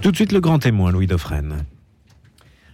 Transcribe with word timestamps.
Tout 0.00 0.10
de 0.10 0.16
suite 0.16 0.32
le 0.32 0.40
grand 0.40 0.58
témoin, 0.58 0.90
Louis 0.90 1.06
Dauphren. 1.06 1.64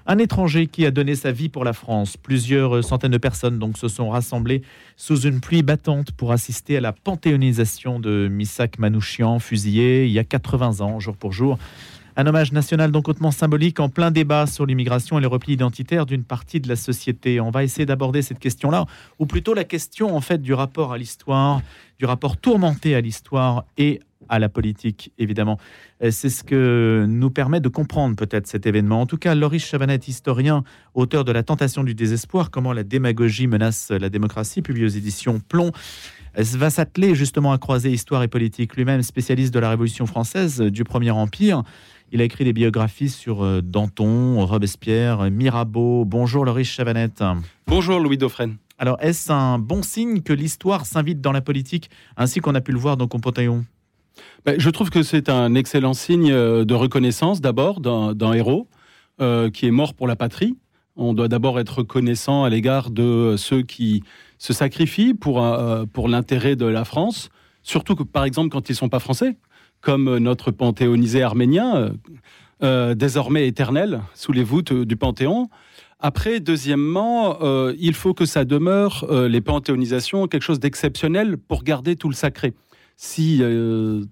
Un 0.07 0.19
étranger 0.19 0.67
qui 0.67 0.85
a 0.85 0.91
donné 0.91 1.15
sa 1.15 1.31
vie 1.31 1.49
pour 1.49 1.65
la 1.65 1.73
France. 1.73 2.17
Plusieurs 2.17 2.83
centaines 2.83 3.13
de 3.13 3.19
personnes 3.19 3.59
donc 3.59 3.79
se 3.79 3.89
sont 3.89 4.11
rassemblées 4.11 4.63
sous 4.97 5.21
une 5.21 5.41
pluie 5.41 5.63
battante 5.63 6.11
pour 6.13 6.33
assister 6.33 6.77
à 6.77 6.81
la 6.81 6.93
panthéonisation 6.93 8.01
de 8.01 8.29
Missak 8.31 8.79
Manouchian, 8.79 9.39
fusillé 9.39 10.07
il 10.07 10.13
y 10.13 10.19
a 10.19 10.25
80 10.25 10.81
ans, 10.81 10.99
jour 11.01 11.17
pour 11.17 11.33
jour. 11.33 11.59
Un 12.15 12.27
hommage 12.27 12.53
national 12.53 12.91
donc 12.91 13.09
hautement 13.09 13.31
symbolique 13.31 13.81
en 13.81 13.89
plein 13.89 14.11
débat 14.11 14.47
sur 14.47 14.67
l'immigration 14.67 15.19
et 15.19 15.23
le 15.23 15.29
repli 15.29 15.55
identitaire 15.55 16.05
d'une 16.05 16.25
partie 16.25 16.61
de 16.61 16.69
la 16.69 16.77
société. 16.77 17.41
On 17.41 17.51
va 17.51 17.65
essayer 17.65 17.87
d'aborder 17.87 18.21
cette 18.21 18.39
question-là, 18.39 18.85
ou 19.19 19.25
plutôt 19.25 19.55
la 19.55 19.65
question 19.65 20.15
en 20.15 20.21
fait 20.21 20.43
du 20.43 20.53
rapport 20.53 20.93
à 20.93 20.99
l'histoire, 20.99 21.63
du 22.03 22.07
rapport 22.07 22.37
tourmenté 22.37 22.97
à 22.97 23.01
l'histoire 23.01 23.65
et 23.79 24.01
à 24.29 24.41
la 24.41 24.49
politique, 24.49 25.13
évidemment. 25.19 25.57
Euh, 26.03 26.11
c'est 26.11 26.31
ce 26.31 26.43
que 26.43 27.05
nous 27.09 27.31
permet 27.31 27.61
de 27.61 27.69
comprendre 27.69 28.17
peut-être 28.17 28.49
cet 28.49 28.67
événement. 28.67 29.03
En 29.03 29.07
tout 29.07 29.19
cas, 29.19 29.37
Loris 29.37 29.65
Chavanet, 29.65 30.01
historien, 30.09 30.65
auteur 30.95 31.25
de 31.25 31.31
La 31.31 31.45
tentation 31.45 31.85
du 31.85 31.95
désespoir, 31.95 32.51
comment 32.51 32.73
la 32.73 32.83
démagogie 32.83 33.47
menace 33.47 33.93
la 33.93 34.09
démocratie, 34.09 34.63
publié 34.63 34.85
aux 34.85 34.89
éditions 34.89 35.39
Plomb, 35.39 35.71
euh, 36.37 36.43
va 36.57 36.71
s'atteler 36.71 37.15
justement 37.15 37.53
à 37.53 37.59
croiser 37.59 37.93
histoire 37.93 38.25
et 38.25 38.29
politique. 38.29 38.75
Lui-même 38.75 39.03
spécialiste 39.03 39.55
de 39.55 39.61
la 39.61 39.71
Révolution 39.71 40.07
française, 40.07 40.61
euh, 40.61 40.73
du 40.73 40.83
Premier 40.83 41.13
Empire, 41.13 41.63
il 42.11 42.21
a 42.21 42.25
écrit 42.25 42.43
des 42.43 42.53
biographies 42.53 43.11
sur 43.11 43.63
Danton, 43.63 44.45
Robespierre, 44.45 45.31
Mirabeau. 45.31 46.05
Bonjour 46.05 46.45
Loris 46.45 46.69
Chavanette. 46.69 47.23
Bonjour 47.69 48.01
Louis 48.01 48.19
Dauphren. 48.19 48.57
Alors 48.83 48.97
est-ce 48.99 49.31
un 49.31 49.61
bon 49.61 49.81
signe 49.85 50.23
que 50.23 50.33
l'histoire 50.33 50.87
s'invite 50.87 51.21
dans 51.21 51.31
la 51.31 51.41
politique, 51.41 51.89
ainsi 52.17 52.41
qu'on 52.41 52.57
a 52.57 52.61
pu 52.61 52.73
le 52.73 52.81
voir 52.81 52.97
dans 52.97 53.07
Compotaion 53.07 53.65
ben, 54.45 54.59
Je 54.59 54.71
trouve 54.71 54.91
que 54.91 55.05
c'est 55.05 55.29
un 55.29 55.55
excellent 55.55 55.95
signe 55.95 56.33
euh, 56.33 56.65
de 56.65 56.75
reconnaissance 56.75 57.41
d'abord 57.41 57.81
d'un 57.81 58.33
héros 58.33 58.67
euh, 59.21 59.51
qui 59.51 59.69
est 59.69 59.71
mort 59.71 59.95
pour 59.95 60.09
la 60.09 60.17
patrie. 60.17 60.57
On 60.97 61.15
doit 61.15 61.29
d'abord 61.29 61.61
être 61.61 61.79
reconnaissant 61.79 62.43
à 62.43 62.51
l'égard 62.51 62.91
de 62.91 63.37
ceux 63.39 63.63
qui 63.63 64.03
se 64.39 64.53
sacrifient 64.53 65.15
pour, 65.15 65.41
pour 65.93 66.09
l'intérêt 66.09 66.57
de 66.57 66.67
la 66.67 66.85
France, 66.85 67.29
surtout 67.63 67.95
que 67.95 68.03
par 68.03 68.25
exemple 68.25 68.49
quand 68.49 68.69
ils 68.69 68.73
ne 68.73 68.79
sont 68.79 68.89
pas 68.89 68.99
français 68.99 69.37
comme 69.81 70.19
notre 70.19 70.51
panthéonisé 70.51 71.23
arménien, 71.23 71.77
euh, 71.77 71.91
euh, 72.63 72.95
désormais 72.95 73.49
éternel, 73.49 74.01
sous 74.15 74.33
les 74.33 74.45
voûtes 74.45 74.73
du 74.73 74.97
Panthéon. 74.97 75.51
Après, 76.05 76.41
deuxièmement, 76.41 77.39
euh, 77.43 77.75
il 77.79 77.95
faut 77.95 78.13
que 78.13 78.27
ça 78.27 78.45
demeure, 78.45 79.07
les 79.11 79.41
panthéonisations, 79.41 80.27
quelque 80.27 80.43
chose 80.43 80.61
d'exceptionnel 80.61 81.39
pour 81.39 81.63
garder 81.63 81.97
tout 81.97 82.09
le 82.09 82.15
sacré. 82.15 82.55
Si 82.97 83.41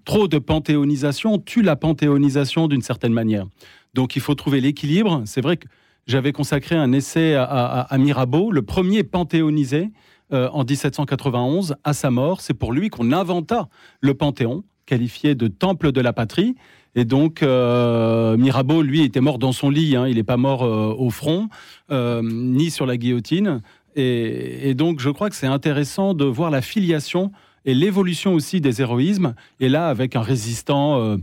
trop 0.05 0.27
de 0.27 0.37
panthéonisation 0.39 1.37
tue 1.37 1.61
la 1.61 1.75
panthéonisation 1.75 2.67
d'une 2.67 2.81
certaine 2.81 3.13
manière. 3.13 3.45
Donc 3.93 4.15
il 4.15 4.21
faut 4.21 4.35
trouver 4.35 4.59
l'équilibre. 4.59 5.21
C'est 5.25 5.41
vrai 5.41 5.57
que 5.57 5.67
j'avais 6.07 6.31
consacré 6.31 6.75
un 6.75 6.91
essai 6.91 7.35
à, 7.35 7.43
à, 7.43 7.97
Mirabeau, 7.97 8.51
le 8.51 8.63
premier 8.63 9.03
panthéonisé 9.03 9.91
en 10.31 10.63
1791, 10.63 11.75
à 11.83 11.93
sa 11.93 12.09
mort. 12.09 12.41
C'est 12.41 12.53
pour 12.53 12.73
lui 12.73 12.89
qu'on 12.89 13.11
inventa 13.11 13.69
le 14.01 14.13
Panthéon 14.13 14.63
qualifié 14.91 15.35
de 15.35 15.47
temple 15.47 15.93
de 15.93 16.01
la 16.01 16.11
patrie. 16.11 16.55
Et 16.95 17.05
donc, 17.05 17.41
euh, 17.41 18.37
Mirabeau, 18.37 18.81
lui, 18.81 19.01
était 19.01 19.21
mort 19.21 19.39
dans 19.39 19.51
son 19.51 19.69
lit. 19.69 19.95
Hein. 19.95 20.07
il 20.07 20.15
n'est 20.15 20.23
pas 20.23 20.37
mort 20.37 20.63
euh, 20.63 20.93
au 20.97 21.09
front, 21.09 21.49
euh, 21.91 22.21
ni 22.23 22.69
sur 22.69 22.85
la 22.85 22.97
guillotine. 22.97 23.61
Et, 23.95 24.73
donc, 24.73 24.99
je 24.99 25.09
crois 25.09 25.29
que 25.29 25.35
c'est 25.35 25.47
intéressant 25.47 26.13
de 26.13 26.23
voir 26.23 26.49
la 26.49 26.61
filiation 26.61 27.31
et 27.65 27.73
l'évolution 27.73 28.33
aussi 28.33 28.61
des 28.61 28.81
héroïsmes. 28.81 29.35
Et 29.59 29.67
là, 29.67 29.89
avec 29.89 30.15
un 30.15 30.21
résistant, 30.21 31.17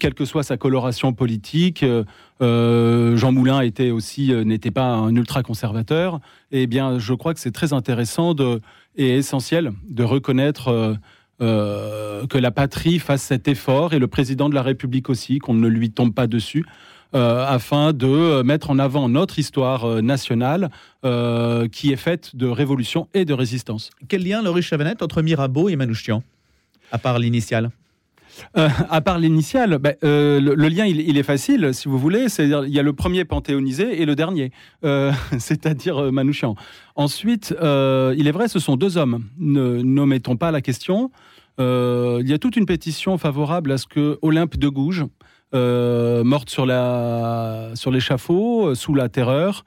quelle 0.00 0.14
que 0.14 0.24
soit 0.24 0.42
sa 0.42 0.56
coloration 0.56 1.12
politique, 1.12 1.84
Jean 2.40 3.32
Moulin 3.32 3.60
était 3.60 3.92
aussi 3.92 4.32
n'était 4.44 4.72
pas 4.72 4.88
un 4.94 5.14
ultra 5.14 5.44
conservateur. 5.44 6.18
Eh 6.50 6.66
bien, 6.66 6.98
je 6.98 7.14
crois 7.14 7.34
que 7.34 7.40
c'est 7.40 7.52
très 7.52 7.72
intéressant 7.72 8.34
et 8.96 9.14
essentiel 9.14 9.72
de 9.88 10.02
reconnaître 10.02 10.98
euh, 11.40 12.26
que 12.26 12.36
la 12.36 12.50
patrie 12.50 12.98
fasse 12.98 13.22
cet 13.22 13.46
effort 13.46 13.92
et 13.92 13.98
le 13.98 14.08
président 14.08 14.48
de 14.48 14.54
la 14.54 14.62
République 14.62 15.08
aussi, 15.08 15.38
qu'on 15.38 15.54
ne 15.54 15.68
lui 15.68 15.90
tombe 15.90 16.12
pas 16.12 16.26
dessus. 16.26 16.64
Euh, 17.14 17.46
afin 17.46 17.94
de 17.94 18.42
mettre 18.42 18.68
en 18.68 18.78
avant 18.78 19.08
notre 19.08 19.38
histoire 19.38 19.86
euh, 19.86 20.00
nationale 20.02 20.68
qui 21.72 21.90
est 21.90 21.96
faite 21.96 22.36
de 22.36 22.46
révolution 22.46 23.08
et 23.14 23.24
de 23.24 23.32
résistance. 23.32 23.88
Quel 24.08 24.24
lien, 24.24 24.42
Laurie 24.42 24.62
Chavanette, 24.62 25.00
entre 25.00 25.22
Mirabeau 25.22 25.70
et 25.70 25.76
Manouchian, 25.76 26.22
à 26.92 26.98
part 26.98 27.18
l'initiale? 27.18 27.70
À 28.54 29.00
part 29.00 29.18
l'initiale, 29.18 29.78
ben, 29.78 29.94
le, 30.02 30.68
lien 30.68 30.86
il, 30.86 31.16
est 31.16 31.22
facile, 31.22 31.70
si 31.72 31.88
vous 31.88 31.98
voulez. 31.98 32.28
C'est-à-dire 32.28 32.64
il 32.64 32.72
y 32.72 32.78
a 32.78 32.82
le 32.82 32.92
premier 32.92 33.24
panthéonisé 33.24 34.00
et 34.00 34.06
le 34.06 34.14
dernier, 34.14 34.52
c'est-à-dire 35.38 36.12
Manouchian. 36.12 36.54
Ensuite, 36.96 37.54
il 37.60 38.26
est 38.26 38.32
vrai, 38.32 38.48
ce 38.48 38.58
sont 38.58 38.76
deux 38.76 38.98
hommes. 38.98 39.24
Ne 39.38 39.82
n'omettons 39.82 40.36
pas 40.36 40.50
la 40.50 40.60
question. 40.60 41.10
Euh, 41.60 42.18
il 42.22 42.28
y 42.28 42.32
a 42.32 42.38
toute 42.38 42.56
une 42.56 42.66
pétition 42.66 43.18
favorable 43.18 43.72
à 43.72 43.78
ce 43.78 43.86
que 43.86 44.18
Olympe 44.22 44.56
de 44.56 44.68
Gouges, 44.68 45.04
euh, 45.54 46.22
morte 46.24 46.50
sur 46.50 46.66
l'échafaud, 46.66 48.68
euh, 48.68 48.74
sous 48.74 48.94
la 48.94 49.08
terreur, 49.08 49.64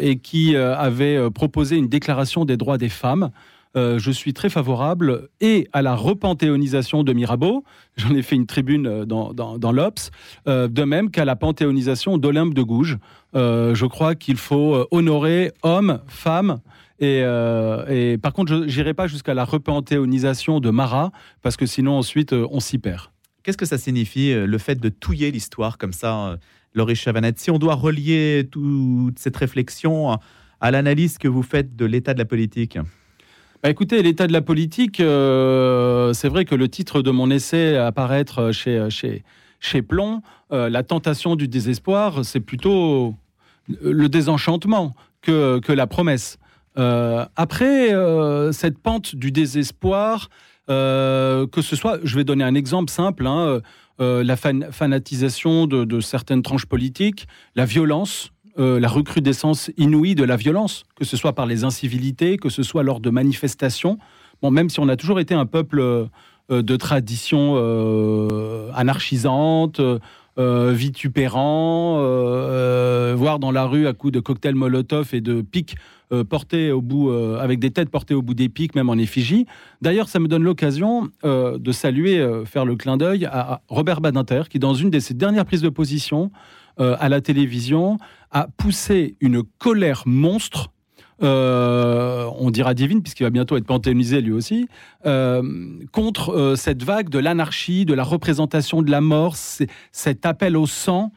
et 0.00 0.18
qui 0.18 0.56
avait 0.56 1.30
proposé 1.30 1.76
une 1.76 1.86
déclaration 1.86 2.44
des 2.44 2.56
droits 2.56 2.76
des 2.76 2.88
femmes. 2.88 3.30
Je 3.74 4.10
suis 4.10 4.32
très 4.32 4.48
favorable 4.48 5.28
et 5.40 5.68
à 5.72 5.82
la 5.82 5.94
repanthéonisation 5.94 7.04
de 7.04 7.12
Mirabeau. 7.12 7.64
J'en 7.96 8.14
ai 8.14 8.22
fait 8.22 8.36
une 8.36 8.46
tribune 8.46 9.04
dans, 9.04 9.32
dans, 9.32 9.72
l'Obs. 9.72 10.10
de 10.46 10.84
même 10.84 11.10
qu'à 11.10 11.24
la 11.24 11.36
panthéonisation 11.36 12.18
d'Olympe 12.18 12.54
de 12.54 12.62
Gouges. 12.62 12.98
je 13.34 13.86
crois 13.86 14.14
qu'il 14.14 14.36
faut 14.36 14.86
honorer 14.90 15.52
hommes, 15.62 16.00
femmes 16.08 16.60
euh, 17.02 17.86
et, 17.88 18.18
par 18.18 18.32
contre, 18.32 18.64
je 18.66 18.78
n'irai 18.78 18.94
pas 18.94 19.06
jusqu'à 19.06 19.34
la 19.34 19.44
repanthéonisation 19.44 20.60
de 20.60 20.70
Marat, 20.70 21.12
parce 21.42 21.56
que 21.56 21.66
sinon, 21.66 21.96
ensuite, 21.96 22.32
euh, 22.32 22.46
on 22.50 22.60
s'y 22.60 22.78
perd. 22.78 23.10
Qu'est-ce 23.42 23.56
que 23.56 23.66
ça 23.66 23.78
signifie, 23.78 24.32
euh, 24.32 24.46
le 24.46 24.58
fait 24.58 24.76
de 24.76 24.88
touiller 24.88 25.30
l'histoire 25.30 25.78
comme 25.78 25.92
ça, 25.92 26.38
Laurie 26.74 26.96
Chavanette? 26.96 27.38
Si 27.38 27.50
on 27.50 27.58
doit 27.58 27.74
relier 27.74 28.48
toute 28.50 29.18
cette 29.18 29.36
réflexion 29.36 30.18
à 30.60 30.70
l'analyse 30.70 31.16
que 31.16 31.28
vous 31.28 31.42
faites 31.42 31.74
de 31.74 31.86
l'état 31.86 32.12
de 32.12 32.18
la 32.18 32.26
politique 32.26 32.78
bah 33.62 33.70
écoutez, 33.70 34.02
l'état 34.02 34.26
de 34.26 34.32
la 34.32 34.40
politique, 34.40 34.96
c'est 34.96 36.28
vrai 36.28 36.44
que 36.44 36.54
le 36.54 36.68
titre 36.68 37.02
de 37.02 37.10
mon 37.10 37.30
essai 37.30 37.76
apparaître 37.76 38.52
chez, 38.52 38.88
chez, 38.88 39.22
chez 39.58 39.82
Plomb, 39.82 40.22
la 40.50 40.82
tentation 40.82 41.36
du 41.36 41.46
désespoir, 41.46 42.24
c'est 42.24 42.40
plutôt 42.40 43.14
le 43.68 44.08
désenchantement 44.08 44.94
que, 45.20 45.58
que 45.58 45.72
la 45.72 45.86
promesse. 45.86 46.38
Euh, 46.78 47.26
après 47.36 47.92
euh, 47.92 48.52
cette 48.52 48.78
pente 48.78 49.16
du 49.16 49.32
désespoir, 49.32 50.28
euh, 50.68 51.46
que 51.46 51.62
ce 51.62 51.74
soit, 51.76 51.98
je 52.04 52.16
vais 52.16 52.24
donner 52.24 52.44
un 52.44 52.54
exemple 52.54 52.90
simple, 52.90 53.26
hein, 53.26 53.60
la 53.98 54.36
fanatisation 54.36 55.66
de, 55.66 56.00
certaines 56.00 56.42
tranches 56.42 56.64
politiques, 56.64 57.26
la 57.54 57.66
violence, 57.66 58.30
la 58.60 58.88
recrudescence 58.88 59.70
inouïe 59.78 60.14
de 60.14 60.24
la 60.24 60.36
violence, 60.36 60.84
que 60.96 61.04
ce 61.04 61.16
soit 61.16 61.32
par 61.32 61.46
les 61.46 61.64
incivilités, 61.64 62.36
que 62.36 62.50
ce 62.50 62.62
soit 62.62 62.82
lors 62.82 63.00
de 63.00 63.08
manifestations. 63.08 63.98
Bon, 64.42 64.50
même 64.50 64.68
si 64.68 64.80
on 64.80 64.88
a 64.88 64.96
toujours 64.96 65.18
été 65.18 65.34
un 65.34 65.46
peuple 65.46 66.08
de 66.50 66.76
tradition 66.76 67.56
anarchisante, 68.74 69.80
vitupérant, 70.36 71.96
voire 73.16 73.38
dans 73.38 73.50
la 73.50 73.64
rue 73.64 73.86
à 73.86 73.94
coups 73.94 74.12
de 74.12 74.20
cocktails 74.20 74.54
Molotov 74.54 75.14
et 75.14 75.20
de 75.20 75.40
euh, 76.12 76.24
portés 76.24 76.72
au 76.72 76.80
bout, 76.80 77.10
euh, 77.10 77.38
avec 77.38 77.60
des 77.60 77.70
têtes 77.70 77.88
portées 77.88 78.14
au 78.14 78.22
bout 78.22 78.34
des 78.34 78.48
pics, 78.48 78.74
même 78.74 78.88
en 78.88 78.96
effigie. 78.96 79.46
D'ailleurs, 79.80 80.08
ça 80.08 80.18
me 80.18 80.26
donne 80.26 80.42
l'occasion 80.42 81.08
euh, 81.22 81.56
de 81.56 81.70
saluer, 81.70 82.20
faire 82.46 82.64
le 82.64 82.74
clin 82.74 82.96
d'œil 82.96 83.26
à, 83.26 83.60
Robert 83.68 84.00
Badinter, 84.00 84.42
qui, 84.50 84.58
dans 84.58 84.74
une 84.74 84.90
de 84.90 84.98
ses 84.98 85.14
dernières 85.14 85.44
prises 85.44 85.62
de 85.62 85.68
position 85.68 86.32
à 86.78 87.10
la 87.10 87.20
télévision, 87.20 87.98
a 88.30 88.48
poussé 88.56 89.16
une 89.20 89.42
colère 89.42 90.02
monstre 90.06 90.70
on 91.22 92.50
dira 92.50 92.72
divine, 92.72 93.02
puisqu'il 93.02 93.24
va 93.24 93.30
bientôt 93.30 93.58
être 93.58 93.66
panthéonisé 93.66 94.22
lui 94.22 94.32
aussi, 94.32 94.68
contre 95.92 96.54
cette 96.56 96.82
vague 96.82 97.10
de 97.10 97.18
l'anarchie, 97.18 97.84
de 97.84 97.92
la 97.92 98.04
représentation 98.04 98.80
de 98.80 98.90
la 98.90 99.02
mort, 99.02 99.36
cet 99.36 100.24
appel 100.24 100.56
au 100.56 100.66
sang. 100.66 101.12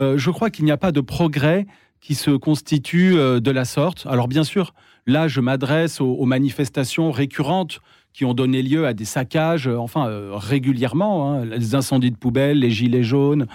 je 0.00 0.30
crois 0.30 0.50
qu'il 0.50 0.64
n'y 0.64 0.70
a 0.70 0.76
pas 0.76 0.92
de 0.92 1.00
progrès 1.00 1.66
qui 2.00 2.14
se 2.14 2.30
constituent 2.30 3.16
euh, 3.16 3.40
de 3.40 3.50
la 3.50 3.64
sorte. 3.64 4.06
Alors 4.08 4.28
bien 4.28 4.44
sûr, 4.44 4.74
là, 5.06 5.28
je 5.28 5.40
m'adresse 5.40 6.00
aux, 6.00 6.24
manifestations 6.24 7.10
récurrentes 7.10 7.80
qui 8.12 8.24
ont 8.24 8.34
donné 8.34 8.62
lieu 8.62 8.86
à 8.86 8.94
des 8.94 9.04
saccages, 9.04 9.68
euh, 9.68 9.76
enfin 9.76 10.08
euh, 10.08 10.30
régulièrement, 10.34 11.32
hein, 11.32 11.44
les 11.44 11.74
incendies 11.74 12.10
de 12.10 12.16
poubelles, 12.16 12.60
les 12.60 12.70
gilets 12.70 13.02
jaunes, 13.02 13.46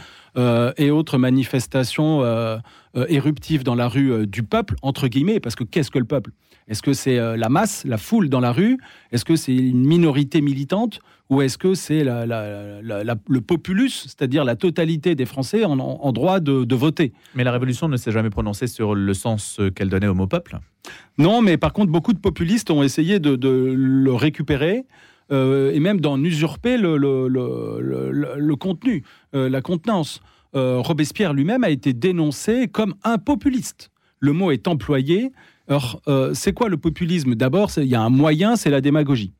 et 0.77 0.89
autres 0.89 1.19
manifestations 1.19 2.23
éruptives 2.95 3.63
dans 3.63 3.75
la 3.75 3.87
rue 3.87 4.27
du 4.27 4.43
peuple, 4.43 4.75
entre 4.81 5.07
guillemets, 5.07 5.39
parce 5.39 5.55
que 5.55 5.63
qu'est-ce 5.63 5.91
que 5.91 5.99
le 5.99 6.05
peuple? 6.05 6.31
Est-ce 6.67 6.81
que 6.81 6.93
c'est 6.93 7.17
la 7.37 7.49
masse, 7.49 7.83
la 7.85 7.97
foule 7.97 8.29
dans 8.29 8.39
la 8.39 8.51
rue? 8.51 8.77
Est-ce 9.11 9.25
que 9.25 9.35
c'est 9.35 9.55
une 9.55 9.85
minorité 9.85 10.41
militante? 10.41 10.99
Ou 11.29 11.41
est-ce 11.41 11.57
que 11.57 11.73
c'est 11.73 12.03
le 12.03 13.39
populus, 13.39 14.03
c'est-à-dire 14.03 14.45
la 14.45 14.55
totalité 14.55 15.15
des 15.15 15.25
Français 15.25 15.65
en, 15.65 16.11
droit 16.11 16.39
de, 16.39 16.75
voter? 16.75 17.13
Mais 17.35 17.43
la 17.43 17.51
Révolution 17.51 17.87
ne 17.87 17.97
s'est 17.97 18.11
jamais 18.11 18.29
prononcée 18.29 18.67
sur 18.67 18.95
le 18.95 19.13
sens 19.13 19.59
qu'elle 19.75 19.89
donnait 19.89 20.07
au 20.07 20.13
mot 20.13 20.27
peuple? 20.27 20.59
Non, 21.17 21.41
mais 21.41 21.57
par 21.57 21.73
contre, 21.73 21.91
beaucoup 21.91 22.13
de 22.13 22.19
populistes 22.19 22.71
ont 22.71 22.83
essayé 22.83 23.19
de, 23.19 23.73
le 23.75 24.13
récupérer. 24.13 24.85
Euh, 25.31 25.71
et 25.71 25.79
même 25.79 26.01
d'en 26.01 26.21
usurper 26.21 26.77
le, 26.77 26.97
contenu, 28.55 29.03
euh, 29.33 29.49
la 29.49 29.61
contenance. 29.61 30.21
Euh, 30.55 30.79
Robespierre 30.79 31.33
lui-même 31.33 31.63
a 31.63 31.69
été 31.69 31.93
dénoncé 31.93 32.67
comme 32.67 32.95
un 33.03 33.17
populiste. 33.17 33.89
Le 34.19 34.33
mot 34.33 34.51
est 34.51 34.67
employé. 34.67 35.31
Alors, 35.67 36.01
c'est 36.33 36.53
quoi 36.53 36.69
le 36.69 36.77
populisme 36.77 37.35
D'abord, 37.35 37.71
il 37.77 37.85
y 37.85 37.95
a 37.95 38.01
un 38.01 38.09
moyen, 38.09 38.55
c'est 38.55 38.69
la 38.69 38.79
démagogie. 38.79 39.33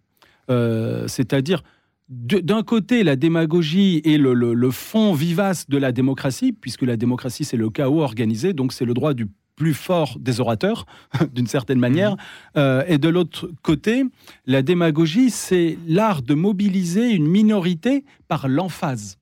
C'est-à-dire 0.50 1.64
d'un 2.10 2.64
côté 2.64 3.04
la 3.04 3.16
démagogie 3.16 4.02
et 4.04 4.18
le, 4.18 4.72
fond 4.72 5.14
vivace 5.14 5.68
de 5.70 5.78
la 5.78 5.92
démocratie, 5.92 6.54
puisque 6.54 6.84
la 6.84 6.98
démocratie 6.98 7.46
c'est 7.46 7.58
le 7.58 7.70
chaos 7.70 8.02
organisé, 8.02 8.54
donc 8.54 8.74
c'est 8.74 8.86
le 8.86 8.94
droit 8.94 9.14
du 9.14 9.28
plus 9.56 9.74
fort 9.74 10.18
des 10.20 10.40
orateurs, 10.40 10.86
d'une 11.34 11.48
certaine 11.48 11.80
manière. 11.80 12.16
Euh, 12.58 12.84
et 12.88 12.98
de 12.98 13.08
l'autre 13.08 13.52
côté, 13.62 14.04
la 14.46 14.62
démagogie, 14.62 15.30
c'est 15.30 15.78
l'art 15.88 16.22
de 16.22 16.34
mobiliser 16.34 17.12
une 17.12 17.28
minorité 17.28 18.04
par 18.28 18.48
l'emphase. 18.48 19.20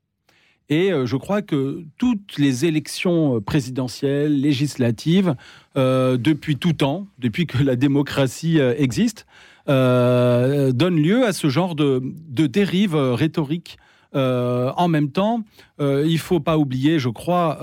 Et 0.71 0.91
euh, 0.91 1.05
je 1.05 1.17
crois 1.17 1.43
que 1.43 1.83
toutes 1.99 2.39
les 2.39 2.65
élections 2.65 3.35
euh, 3.35 3.41
présidentielles, 3.41 4.41
législatives, 4.41 5.35
depuis 5.75 6.57
tout 6.57 6.73
temps, 6.73 7.07
depuis 7.19 7.45
que 7.45 7.63
la 7.63 7.77
démocratie 7.77 8.59
existe, 8.59 9.25
euh, 9.69 10.71
donne 10.71 11.01
lieu 11.01 11.25
à 11.25 11.33
ce 11.33 11.49
genre 11.49 11.75
de, 11.75 12.01
dérive 12.47 12.95
euh, 12.95 13.13
rhétorique. 13.13 13.77
Euh, 14.13 14.71
en 14.75 14.87
même 14.87 15.11
temps, 15.11 15.43
il 15.79 16.05
il 16.05 16.19
faut 16.19 16.41
pas 16.41 16.57
oublier, 16.57 16.99
je 16.99 17.09
crois, 17.09 17.59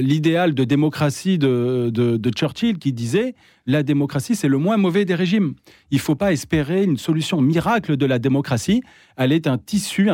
l'idéal 0.00 0.54
de 0.54 0.64
démocratie 0.64 1.38
de, 1.38 1.90
de, 1.90 2.30
Churchill 2.30 2.78
qui 2.78 2.92
disait 2.92 3.34
la 3.66 3.82
démocratie 3.82 4.36
c'est 4.36 4.48
le 4.48 4.58
moins 4.58 4.76
mauvais 4.76 5.04
des 5.04 5.14
régimes. 5.14 5.54
Il 5.90 5.98
faut 5.98 6.14
pas 6.14 6.32
espérer 6.32 6.84
une 6.84 6.98
solution 6.98 7.40
miracle 7.40 7.96
de 7.96 8.06
la 8.06 8.18
démocratie. 8.18 8.82
Elle 9.16 9.32
est 9.32 9.46
un 9.46 9.58
tissu 9.58 10.10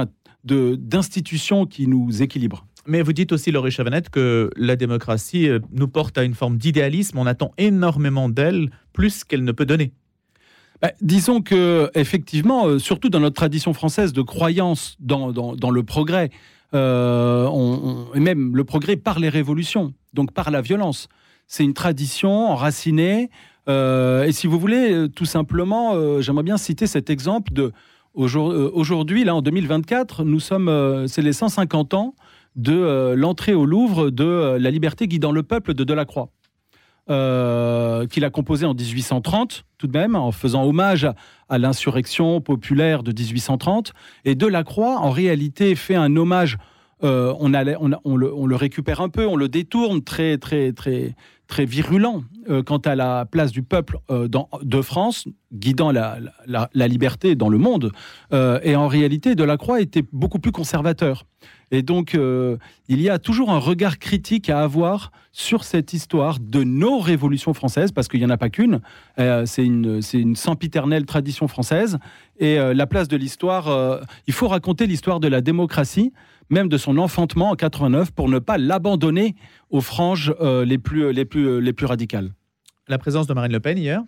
d'institutions 0.47 1.67
qui 1.67 1.87
nous 1.87 2.23
équilibrent. 2.23 2.67
Mais 2.87 3.03
vous 3.03 3.13
dites 3.13 3.33
aussi, 3.33 3.51
Laurie 3.51 3.73
Chavanette, 3.73 4.11
que 4.11 4.51
la 4.57 4.77
démocratie 4.77 5.49
nous 5.73 5.89
porte 5.89 6.17
à 6.19 6.23
une 6.23 6.35
forme 6.35 6.57
d'idéalisme. 6.57 7.19
On 7.19 7.27
attend 7.27 7.53
énormément 7.59 8.29
d'elle, 8.29 8.71
plus 8.93 9.25
qu'elle 9.25 9.43
ne 9.43 9.53
peut 9.53 9.67
donner. 9.67 9.93
Bah, 10.83 10.91
disons 11.01 11.41
que 11.41 11.91
effectivement, 11.95 12.67
euh, 12.67 12.79
surtout 12.79 13.09
dans 13.09 13.21
notre 13.21 13.37
tradition 13.37 13.73
française 13.73 14.13
de 14.13 14.21
croyance 14.21 14.97
dans, 15.01 15.31
le 15.71 15.83
progrès, 15.83 16.31
euh, 16.75 17.49
et 18.15 18.21
même 18.21 18.55
le 18.55 18.65
progrès 18.65 18.97
par 18.97 19.19
les 19.19 19.31
révolutions, 19.31 19.95
donc 20.13 20.33
par 20.33 20.51
la 20.51 20.61
violence, 20.61 21.09
c'est 21.47 21.65
une 21.65 21.75
tradition 21.75 22.51
enracinée. 22.51 23.31
Euh, 23.69 24.25
et 24.25 24.33
si 24.33 24.47
vous 24.47 24.59
voulez, 24.59 25.07
tout 25.15 25.25
simplement, 25.25 26.21
j'aimerais 26.21 26.45
bien 26.45 26.59
citer 26.59 26.87
cet 26.87 27.09
exemple 27.09 27.53
de 27.53 27.73
aujourd'hui, 28.17 29.25
là 29.25 29.35
en 29.35 29.43
2024, 29.43 30.25
nous 30.25 30.41
sommes, 30.41 31.07
c'est 31.07 31.23
les 31.23 31.33
150 31.33 31.95
ans 31.95 32.15
de 32.57 33.15
l'entrée 33.15 33.55
au 33.55 33.67
Louvre 33.67 34.11
de 34.11 34.57
La 34.59 34.71
liberté 34.71 35.07
guidant 35.07 35.33
le 35.33 35.43
peuple 35.43 35.75
de 35.75 35.85
Delacroix. 35.85 36.31
Euh, 37.09 38.09
qu'il 38.09 38.25
a 38.25 38.31
composé 38.31 38.67
en 38.67 38.75
1830, 38.75 39.65
tout 39.79 39.87
de 39.87 39.97
même, 39.97 40.17
en 40.17 40.33
faisant 40.33 40.65
hommage 40.65 41.07
à, 41.49 41.57
l'insurrection 41.57 42.41
populaire 42.41 43.05
de 43.05 43.13
1830. 43.13 43.93
Et 44.25 44.35
Delacroix, 44.35 44.99
en 44.99 45.11
réalité, 45.11 45.77
fait 45.77 45.95
un 45.95 46.17
hommage. 46.17 46.59
Euh, 47.05 47.33
on, 47.39 47.55
allait, 47.55 47.77
on, 47.79 48.17
le, 48.17 48.57
récupère 48.57 49.01
un 49.01 49.09
peu, 49.09 49.25
on 49.25 49.37
le 49.37 49.49
détourne 49.49 50.03
très, 50.03 50.37
très, 50.37 50.73
très, 50.73 51.15
très 51.47 51.65
virulent 51.65 52.25
euh, 52.49 52.63
quant 52.63 52.79
à 52.79 52.95
la 52.95 53.25
place 53.25 53.53
du 53.53 53.63
peuple 53.63 53.99
dans, 54.09 54.49
de 54.63 54.83
France, 54.83 55.27
guidant 55.53 55.93
la, 55.93 56.19
la, 56.47 56.89
liberté 56.89 57.35
dans 57.35 57.49
le 57.49 57.59
monde. 57.59 57.93
et 58.33 58.77
en 58.77 58.89
réalité, 58.89 59.35
Delacroix 59.35 59.81
était 59.81 60.05
beaucoup 60.13 60.39
plus 60.39 60.53
conservateur. 60.53 61.25
Et 61.71 61.83
donc, 61.83 62.15
euh, 62.15 62.57
il 62.89 63.01
y 63.01 63.11
a 63.11 63.19
toujours 63.19 63.51
un 63.51 63.59
regard 63.59 63.99
critique 63.99 64.51
à 64.51 64.63
avoir 64.63 65.11
sur 65.33 65.65
cette 65.65 65.93
histoire 65.93 66.39
de 66.41 66.63
nos 66.63 66.99
révolutions 66.99 67.55
françaises, 67.55 67.91
parce 67.93 68.09
qu'il 68.09 68.21
n'y 68.21 68.27
en 68.27 68.31
a 68.31 68.37
pas 68.37 68.51
qu'une. 68.51 68.81
Euh, 69.19 69.45
c'est 69.47 69.65
une, 69.65 70.01
une 70.15 70.37
sempiternelle 70.37 71.07
tradition 71.07 71.49
française. 71.49 71.99
Et 72.39 72.59
euh, 72.59 72.73
la 72.73 72.87
place 72.87 73.09
de 73.09 73.17
l'histoire, 73.17 74.01
il 74.27 74.33
faut 74.33 74.49
raconter 74.49 74.87
l'histoire 74.87 75.21
de 75.21 75.29
la 75.29 75.41
démocratie, 75.41 76.13
même 76.51 76.69
de 76.69 76.79
son 76.79 76.99
enfantement 76.99 77.51
en 77.51 77.55
89, 77.57 78.13
pour 78.13 78.29
ne 78.29 78.39
pas 78.39 78.59
l'abandonner 78.59 79.35
aux 79.71 79.81
franges 79.81 80.35
les, 80.41 80.79
plus, 80.79 81.13
les, 81.13 81.25
plus, 81.25 81.61
les 81.61 81.73
plus 81.73 81.87
radicales. 81.87 82.31
La 82.89 82.99
présence 82.99 83.27
de 83.27 83.35
Marine 83.35 83.53
Le 83.53 83.61
Pen 83.61 83.79
hier? 83.79 84.03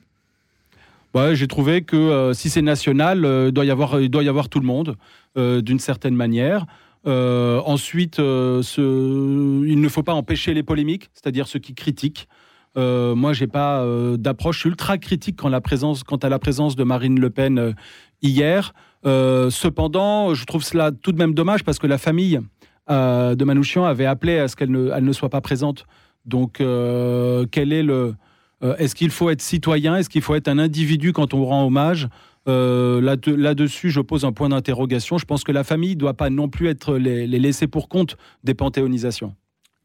Ouais, 1.14 1.35
j'ai 1.35 1.49
trouvé 1.49 1.82
que 1.82 2.32
si 2.35 2.50
c'est 2.50 2.62
national, 2.62 3.19
il 3.49 3.52
doit, 3.52 3.64
y 3.64 3.70
avoir, 3.70 4.00
il 4.00 4.11
doit 4.11 4.23
y 4.23 4.29
avoir 4.29 4.49
tout 4.49 4.61
le 4.61 4.67
monde, 4.67 4.96
d'une 5.37 5.79
certaine 5.79 6.14
manière. 6.14 6.67
Euh, 7.06 7.61
ensuite, 7.64 8.19
euh, 8.19 8.62
il 8.76 9.81
ne 9.81 9.88
faut 9.88 10.02
pas 10.02 10.14
empêcher 10.14 10.52
les 10.55 10.62
polémiques, 10.62 11.11
c'est-à-dire 11.14 11.46
ceux 11.46 11.58
qui 11.58 11.75
critiquent. 11.75 12.29
Euh, 12.76 13.14
moi, 13.14 13.32
j'ai 13.32 13.46
pas 13.46 13.85
d'approche 14.19 14.64
ultra 14.64 14.99
critique 14.99 15.37
quant, 15.37 15.49
la 15.49 15.61
présence, 15.61 16.05
quant 16.05 16.17
à 16.17 16.29
la 16.29 16.38
présence 16.38 16.76
de 16.76 16.85
Marine 16.85 17.19
Le 17.19 17.31
Pen 17.31 17.75
hier. 18.23 18.75
Cependant, 19.04 20.34
je 20.34 20.44
trouve 20.44 20.62
cela 20.62 20.92
tout 20.92 21.12
de 21.12 21.18
même 21.18 21.34
dommage 21.34 21.64
parce 21.64 21.78
que 21.78 21.86
la 21.86 21.98
famille 21.98 22.40
de 22.88 23.44
Manouchian 23.44 23.84
avait 23.84 24.06
appelé 24.06 24.38
à 24.38 24.48
ce 24.48 24.56
qu'elle 24.56 24.70
ne, 24.70 24.90
elle 24.94 25.04
ne 25.04 25.12
soit 25.12 25.28
pas 25.28 25.40
présente. 25.40 25.86
Donc, 26.24 26.54
quel 26.58 27.72
est 27.72 27.82
le 27.82 28.14
Est-ce 28.62 28.94
qu'il 28.94 29.10
faut 29.10 29.30
être 29.30 29.42
citoyen? 29.42 29.96
Est-ce 29.96 30.08
qu'il 30.08 30.22
faut 30.22 30.34
être 30.34 30.48
un 30.48 30.58
individu 30.58 31.12
quand 31.12 31.34
on 31.34 31.44
rend 31.44 31.66
hommage? 31.66 32.08
Euh, 32.48 33.00
là-dessus, 33.02 33.90
je 33.90 34.00
pose 34.00 34.24
un 34.24 34.32
point 34.32 34.48
d'interrogation. 34.48 35.18
Je 35.18 35.26
pense 35.26 35.44
que 35.44 35.52
la 35.52 35.64
famille 35.64 35.90
ne 35.90 36.00
doit 36.00 36.14
pas 36.14 36.30
non 36.30 36.48
plus 36.48 36.68
être 36.68 36.96
les, 36.96 37.26
laisser 37.26 37.66
pour 37.66 37.88
compte 37.88 38.16
des 38.42 38.54
panthéonisations. 38.54 39.34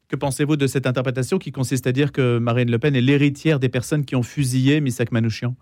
Que 0.08 0.16
pensez-vous 0.16 0.56
de 0.56 0.66
cette 0.66 0.86
interprétation 0.86 1.38
qui 1.38 1.52
consiste 1.52 1.86
à 1.86 1.92
dire 1.92 2.12
que 2.12 2.38
Marine 2.38 2.70
Le 2.70 2.78
Pen 2.78 2.96
est 2.96 3.00
l'héritière 3.00 3.58
des 3.58 3.68
personnes 3.68 4.04
qui 4.04 4.16
ont 4.16 4.22
fusillé 4.22 4.80
Misak 4.80 5.12
Manouchian? 5.12 5.54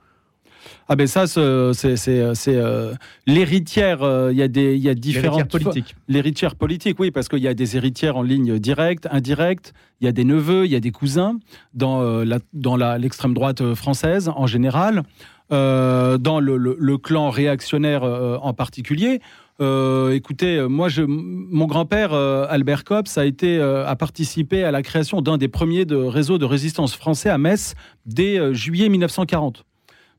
Ah 0.88 0.97
ben 0.97 1.06
ça, 1.06 1.26
c'est 1.26 1.38
euh, 1.38 2.94
l'héritière. 3.26 4.03
Euh, 4.03 4.31
il 4.32 4.38
y 4.38 4.43
a 4.43 4.49
des, 4.49 4.75
il 4.75 4.82
y 4.82 4.88
a 4.88 4.94
différentes 4.94 5.50
politiques. 5.50 5.94
L'héritière 6.09 6.55
politique, 6.56 6.99
oui, 6.99 7.11
parce 7.11 7.29
qu'il 7.29 7.41
y 7.41 7.49
a 7.49 7.55
des 7.55 7.76
héritières 7.76 8.17
en 8.17 8.23
ligne 8.23 8.59
directe, 8.59 9.06
indirecte. 9.10 9.72
Il 10.01 10.05
y 10.05 10.08
a 10.08 10.13
des 10.13 10.25
neveux, 10.25 10.65
il 10.65 10.72
y 10.72 10.77
a 10.77 10.81
des 10.81 10.91
cousins 10.91 11.39
dans 11.75 12.25
la, 12.25 12.39
dans 12.53 12.77
l'extrême 12.77 13.34
droite 13.34 13.75
française 13.75 14.31
en 14.34 14.46
général. 14.46 15.05
Euh, 15.53 16.17
dans 16.17 16.41
le, 16.41 16.96
clan 16.96 17.29
réactionnaire 17.29 18.05
euh, 18.05 18.39
en 18.41 18.55
particulier. 18.55 19.20
Euh, 19.60 20.15
écoutez, 20.15 20.67
moi, 20.67 20.89
je, 20.89 21.03
mon 21.03 21.67
grand-père 21.67 22.15
Albert 22.15 22.84
Copps 22.84 23.19
a 23.19 23.27
été 23.27 23.60
a 23.60 23.94
participé 23.96 24.65
à 24.65 24.70
la 24.70 24.82
création 24.82 25.20
d'un 25.20 25.36
des 25.36 25.48
premiers 25.48 25.84
de 25.84 25.96
réseaux 25.96 26.39
de 26.39 26.46
résistance 26.46 26.94
français 26.94 27.29
à 27.29 27.36
Metz 27.36 27.75
dès 28.06 28.55
juillet 28.55 28.89
1940. 28.89 29.65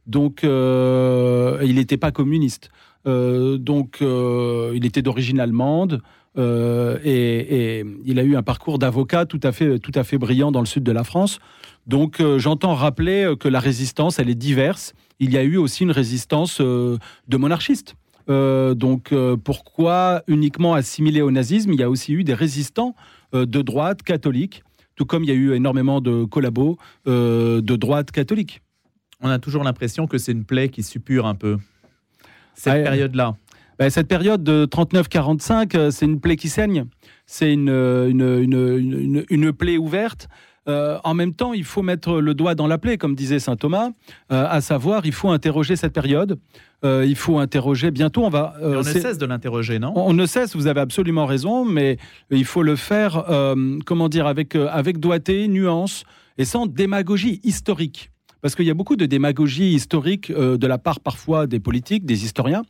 Donc, 0.07 0.41
il 0.43 1.75
n'était 1.75 1.97
pas 1.97 2.11
communiste. 2.11 2.69
donc, 3.05 3.97
il 4.01 4.85
était 4.85 5.01
d'origine 5.01 5.39
allemande. 5.39 6.01
et, 6.37 7.85
il 8.05 8.19
a 8.19 8.23
eu 8.23 8.35
un 8.35 8.43
parcours 8.43 8.79
d'avocat 8.79 9.25
tout 9.25 9.39
à 9.43 9.51
fait 9.51 9.79
tout 9.79 9.91
à 9.95 10.03
fait 10.03 10.17
brillant 10.17 10.51
dans 10.51 10.59
le 10.59 10.65
sud 10.65 10.83
de 10.83 10.91
la 10.91 11.03
France. 11.03 11.39
Donc 11.85 12.21
j'entends 12.37 12.75
rappeler 12.75 13.33
que 13.39 13.47
la 13.47 13.59
résistance, 13.59 14.19
elle 14.19 14.29
est 14.29 14.35
diverse 14.35 14.93
il 15.23 15.31
y 15.31 15.37
a 15.37 15.43
eu 15.43 15.57
aussi 15.57 15.83
une 15.83 15.91
résistance 15.91 16.59
euh, 16.59 16.97
de 17.27 17.37
monarchistes. 17.37 17.95
Euh, 18.29 18.73
donc 18.73 19.11
euh, 19.11 19.35
pourquoi 19.37 20.23
uniquement 20.27 20.73
assimiler 20.73 21.21
au 21.21 21.31
nazisme? 21.31 21.71
Il 21.73 21.79
y 21.79 21.83
a 21.83 21.89
aussi 21.89 22.13
eu 22.13 22.23
des 22.23 22.33
résistants 22.33 22.95
de 23.33 23.61
droite 23.63 24.03
catholique, 24.03 24.63
tout 24.95 25.05
comme 25.05 25.23
il 25.23 25.29
y 25.29 25.31
a 25.31 25.35
eu 25.35 25.53
énormément 25.53 26.01
de 26.01 26.23
collabos 26.23 26.77
de 27.07 27.75
droite 27.75 28.11
catholique. 28.11 28.61
On 29.23 29.29
a 29.29 29.39
toujours 29.39 29.63
l'impression 29.63 30.05
que 30.05 30.17
c'est 30.17 30.33
une 30.33 30.43
plaie 30.43 30.69
qui 30.69 30.83
suppure 30.83 31.25
un 31.25 31.35
peu 31.35 31.57
cette 32.55 32.83
période-là. 32.83 33.35
Ben, 33.79 33.89
cette 33.89 34.07
période 34.07 34.43
de 34.43 34.65
39-45, 34.65 35.89
c'est 35.89 36.05
une 36.05 36.19
plaie 36.19 36.35
qui 36.35 36.49
saigne. 36.49 36.85
C'est 37.25 37.51
une, 37.51 37.69
une, 37.69 38.21
une, 38.21 39.25
une, 39.29 39.53
plaie 39.53 39.77
ouverte. 39.77 40.27
Euh, 40.67 40.97
en 41.03 41.13
même 41.13 41.33
temps, 41.33 41.53
il 41.53 41.63
faut 41.63 41.81
mettre 41.81 42.19
le 42.19 42.33
doigt 42.33 42.55
dans 42.55 42.67
la 42.67 42.77
plaie, 42.77 42.97
comme 42.97 43.15
disait 43.15 43.39
saint 43.39 43.55
Thomas, 43.55 43.89
euh, 44.31 44.45
à 44.47 44.61
savoir, 44.61 45.05
il 45.05 45.11
faut 45.11 45.29
interroger 45.29 45.75
cette 45.75 45.93
période. 45.93 46.39
Euh, 46.85 47.05
il 47.05 47.15
faut 47.15 47.39
interroger 47.39 47.91
bientôt. 47.91 48.23
On 48.23 48.29
va. 48.29 48.55
on 48.61 48.77
ne 48.77 48.83
cesse 48.83 49.17
de 49.17 49.25
l'interroger, 49.25 49.79
non? 49.79 49.93
on, 49.95 50.13
ne 50.13 50.25
cesse. 50.25 50.55
Vous 50.55 50.67
avez 50.67 50.81
absolument 50.81 51.25
raison, 51.25 51.65
mais 51.65 51.97
il 52.29 52.45
faut 52.45 52.63
le 52.63 52.75
faire, 52.75 53.25
comment 53.85 54.09
dire, 54.09 54.27
avec 54.27 54.55
avec 54.55 54.99
doigté, 54.99 55.47
nuance 55.47 56.03
et 56.37 56.45
sans 56.45 56.67
démagogie 56.67 57.39
historique. 57.43 58.12
Parce 58.43 58.55
qu'il 58.55 58.65
y 58.65 58.69
a 58.69 58.73
beaucoup 58.73 58.97
de 58.97 59.05
démagogie 59.05 59.73
historique 59.73 60.29
de 60.29 60.67
la 60.67 60.77
part 60.77 60.99
parfois 60.99 61.47
des 61.47 61.61
politiques, 61.61 62.05
des 62.05 62.25
historiens, 62.25 62.63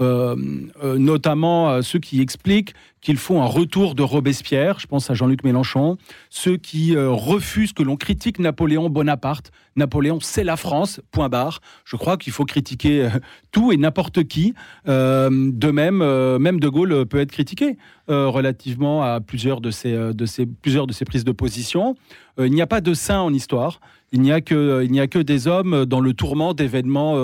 euh, 0.00 0.34
euh, 0.82 0.96
notamment 0.96 1.68
euh, 1.68 1.82
ceux 1.82 1.98
qui 1.98 2.22
expliquent 2.22 2.74
qu'il 3.02 3.18
faut 3.18 3.38
un 3.38 3.46
retour 3.46 3.94
de 3.94 4.02
Robespierre, 4.02 4.78
je 4.78 4.86
pense 4.86 5.10
à 5.10 5.14
Jean-Luc 5.14 5.44
Mélenchon, 5.44 5.98
ceux 6.28 6.58
qui 6.58 6.94
refusent 6.94 7.72
que 7.72 7.82
l'on 7.82 7.96
critique 7.96 8.38
Napoléon 8.38 8.90
Bonaparte. 8.90 9.52
Napoléon, 9.74 10.18
c'est 10.20 10.44
la 10.44 10.58
France, 10.58 11.00
point 11.10 11.30
barre. 11.30 11.60
Je 11.86 11.96
crois 11.96 12.18
qu'il 12.18 12.34
faut 12.34 12.44
critiquer 12.44 13.08
tout 13.52 13.72
et 13.72 13.78
n'importe 13.78 14.24
qui. 14.24 14.52
de 14.86 15.70
même, 15.70 16.04
même 16.38 16.60
De 16.60 16.68
Gaulle 16.68 17.06
peut 17.06 17.20
être 17.20 17.32
critiqué 17.32 17.78
relativement 18.08 19.02
à 19.02 19.22
plusieurs 19.22 19.62
de 19.62 19.70
ces, 19.70 19.94
de 20.12 20.26
ces, 20.26 20.44
plusieurs 20.44 20.86
de 20.86 20.92
ces 20.92 21.06
prises 21.06 21.24
de 21.24 21.32
position. 21.32 21.96
il 22.38 22.52
n'y 22.52 22.60
a 22.60 22.66
pas 22.66 22.82
de 22.82 22.92
saint 22.92 23.20
en 23.20 23.32
histoire. 23.32 23.80
Il 24.12 24.20
n'y 24.20 24.32
a 24.32 24.42
que, 24.42 24.82
il 24.84 24.90
n'y 24.90 25.00
a 25.00 25.06
que 25.06 25.20
des 25.20 25.46
hommes 25.46 25.86
dans 25.86 26.00
le 26.00 26.12
tourment 26.12 26.52
d'événements 26.52 27.14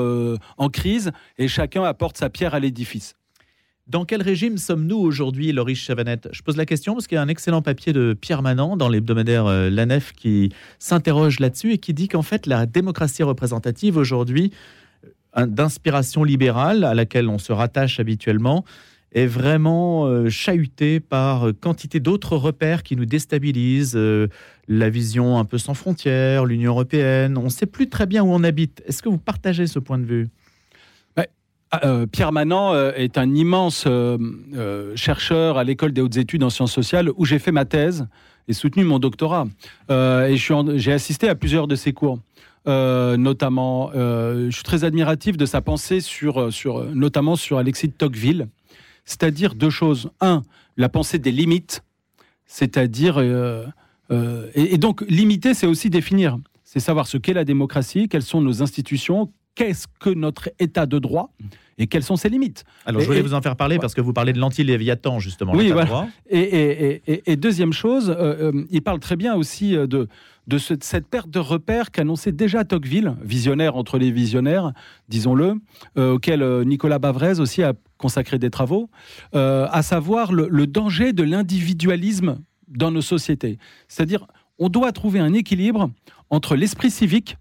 en 0.56 0.68
crise 0.70 1.12
et 1.36 1.48
chacun 1.48 1.82
apporte 1.82 2.16
sa 2.16 2.30
pierre 2.30 2.54
à 2.54 2.60
l'édifice. 2.66 3.14
Dans 3.86 4.04
quel 4.04 4.20
régime 4.20 4.58
sommes-nous 4.58 4.96
aujourd'hui, 4.96 5.52
Loris 5.52 5.78
Chavanette 5.78 6.28
Je 6.32 6.42
pose 6.42 6.56
la 6.56 6.66
question 6.66 6.94
parce 6.94 7.06
qu'il 7.06 7.14
y 7.14 7.18
a 7.18 7.22
un 7.22 7.28
excellent 7.28 7.62
papier 7.62 7.92
de 7.92 8.16
Pierre 8.20 8.42
Manant 8.42 8.76
dans 8.76 8.88
l'hebdomadaire 8.88 9.46
euh, 9.46 9.70
La 9.70 9.86
Nef 9.86 10.12
qui 10.12 10.50
s'interroge 10.80 11.38
là-dessus 11.38 11.72
et 11.72 11.78
qui 11.78 11.94
dit 11.94 12.08
qu'en 12.08 12.22
fait 12.22 12.46
la 12.46 12.66
démocratie 12.66 13.22
représentative 13.22 13.96
aujourd'hui, 13.96 14.50
euh, 15.36 15.46
d'inspiration 15.46 16.24
libérale 16.24 16.82
à 16.82 16.94
laquelle 16.94 17.28
on 17.28 17.38
se 17.38 17.52
rattache 17.52 18.00
habituellement, 18.00 18.64
est 19.12 19.26
vraiment 19.26 20.06
euh, 20.06 20.28
chahutée 20.28 20.98
par 20.98 21.46
quantité 21.60 22.00
d'autres 22.00 22.36
repères 22.36 22.82
qui 22.82 22.96
nous 22.96 23.06
déstabilisent, 23.06 23.96
la 24.66 24.90
vision 24.90 25.38
un 25.38 25.44
peu 25.44 25.58
sans 25.58 25.74
frontières, 25.74 26.44
l'Union 26.44 26.72
européenne. 26.72 27.38
On 27.38 27.44
ne 27.44 27.48
sait 27.50 27.66
plus 27.66 27.88
très 27.88 28.06
bien 28.06 28.24
où 28.24 28.32
on 28.32 28.42
habite. 28.42 28.82
Est-ce 28.84 29.00
que 29.00 29.08
vous 29.08 29.18
partagez 29.18 29.68
ce 29.68 29.78
point 29.78 29.98
de 29.98 30.06
vue? 30.06 30.28
Euh, 31.84 32.06
Pierre 32.06 32.32
Manant 32.32 32.72
euh, 32.72 32.92
est 32.96 33.18
un 33.18 33.34
immense 33.34 33.84
euh, 33.86 34.96
chercheur 34.96 35.58
à 35.58 35.64
l'école 35.64 35.92
des 35.92 36.00
hautes 36.00 36.16
études 36.16 36.42
en 36.42 36.50
sciences 36.50 36.72
sociales 36.72 37.10
où 37.16 37.24
j'ai 37.24 37.38
fait 37.38 37.52
ma 37.52 37.64
thèse 37.64 38.06
et 38.48 38.52
soutenu 38.52 38.84
mon 38.84 38.98
doctorat. 38.98 39.46
et 39.90 40.36
j'ai 40.36 40.92
assisté 40.92 41.28
à 41.28 41.34
plusieurs 41.34 41.66
de 41.66 41.74
ses 41.74 41.92
cours. 41.92 42.20
notamment, 42.66 43.90
je 43.92 44.50
suis 44.52 44.62
très 44.62 44.84
admiratif 44.84 45.36
de 45.36 45.46
sa 45.46 45.60
pensée 45.60 46.00
sur 46.00 46.48
notamment 46.94 47.34
sur 47.34 47.58
Alexis 47.58 47.88
de 47.88 47.92
Tocqueville, 47.92 48.46
c'est-à-dire 49.04 49.56
deux 49.56 49.70
choses. 49.70 50.10
Un, 50.20 50.42
la 50.76 50.88
pensée 50.88 51.18
des 51.18 51.32
limites, 51.32 51.82
c'est-à-dire 52.46 53.18
et, 54.54 54.78
donc 54.78 55.00
limiter, 55.08 55.52
c'est 55.52 55.66
aussi 55.66 55.90
définir, 55.90 56.38
c'est 56.62 56.78
savoir 56.78 57.08
ce 57.08 57.18
qu'est 57.18 57.34
la 57.34 57.44
démocratie, 57.44 58.08
quelles 58.08 58.22
sont 58.22 58.40
nos 58.40 58.62
institutions, 58.62 59.32
qu'est-ce 59.56 59.86
que 59.98 60.10
notre 60.10 60.50
état 60.60 60.86
de 60.86 61.00
droit 61.00 61.32
et 61.78 61.86
quelles 61.86 62.02
sont 62.02 62.16
ses 62.16 62.28
limites. 62.28 62.64
Alors, 62.84 63.00
je 63.00 63.06
voulais 63.06 63.22
vous 63.22 63.34
en 63.34 63.42
faire 63.42 63.56
parler 63.56 63.78
parce 63.78 63.94
que 63.94 64.00
vous 64.00 64.12
parlez 64.12 64.32
de 64.32 64.38
l'anti-léviathan, 64.38 65.18
justement. 65.18 65.52
Oui, 65.52 65.70
voilà. 65.72 66.08
et, 66.30 67.02
et, 67.06 67.36
deuxième 67.36 67.72
chose, 67.72 68.10
euh, 68.10 68.52
euh, 68.52 68.64
il 68.70 68.82
parle 68.82 69.00
très 69.00 69.16
bien 69.16 69.34
aussi 69.34 69.76
euh, 69.76 69.86
de, 69.86 70.08
de, 70.46 70.58
cette 70.58 71.06
perte 71.08 71.28
de 71.28 71.38
repères 71.38 71.90
qu'annonçait 71.90 72.32
déjà 72.32 72.64
Tocqueville, 72.64 73.14
visionnaire 73.22 73.76
entre 73.76 73.98
les 73.98 74.10
visionnaires, 74.10 74.72
disons-le, 75.08 75.54
auquel 75.96 76.62
Nicolas 76.62 76.98
Bavrez 76.98 77.40
aussi 77.40 77.62
a 77.62 77.74
consacré 77.98 78.38
des 78.38 78.50
travaux, 78.50 78.88
à 79.32 79.82
savoir 79.82 80.32
le, 80.32 80.46
le 80.48 80.66
danger 80.66 81.12
de 81.12 81.24
l'individualisme 81.24 82.38
dans 82.68 82.90
nos 82.90 83.00
sociétés. 83.00 83.58
C'est-à-dire, 83.88 84.26
on 84.58 84.68
doit 84.68 84.92
trouver 84.92 85.18
un 85.18 85.32
équilibre 85.32 85.90
entre 86.30 86.56
l'esprit 86.56 86.90
civique, 86.90 87.36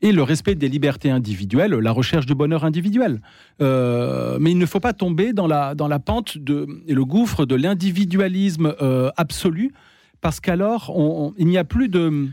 et 0.00 0.12
le 0.12 0.22
respect 0.22 0.54
des 0.54 0.68
libertés 0.68 1.10
individuelles, 1.10 1.72
la 1.72 1.92
recherche 1.92 2.26
du 2.26 2.34
bonheur 2.34 2.64
individuel. 2.64 3.20
Euh, 3.60 4.38
mais 4.40 4.52
il 4.52 4.58
ne 4.58 4.66
faut 4.66 4.80
pas 4.80 4.92
tomber 4.92 5.32
dans 5.32 5.46
la, 5.46 5.74
dans 5.74 5.88
la 5.88 5.98
pente 5.98 6.38
de, 6.38 6.66
et 6.86 6.94
le 6.94 7.04
gouffre 7.04 7.46
de 7.46 7.56
l'individualisme 7.56 8.74
euh, 8.80 9.10
absolu, 9.16 9.72
parce 10.20 10.40
qu'alors 10.40 10.92
il 11.38 11.46
n'y 11.46 11.58
a 11.58 11.64
plus 11.64 11.88
de... 11.88 12.28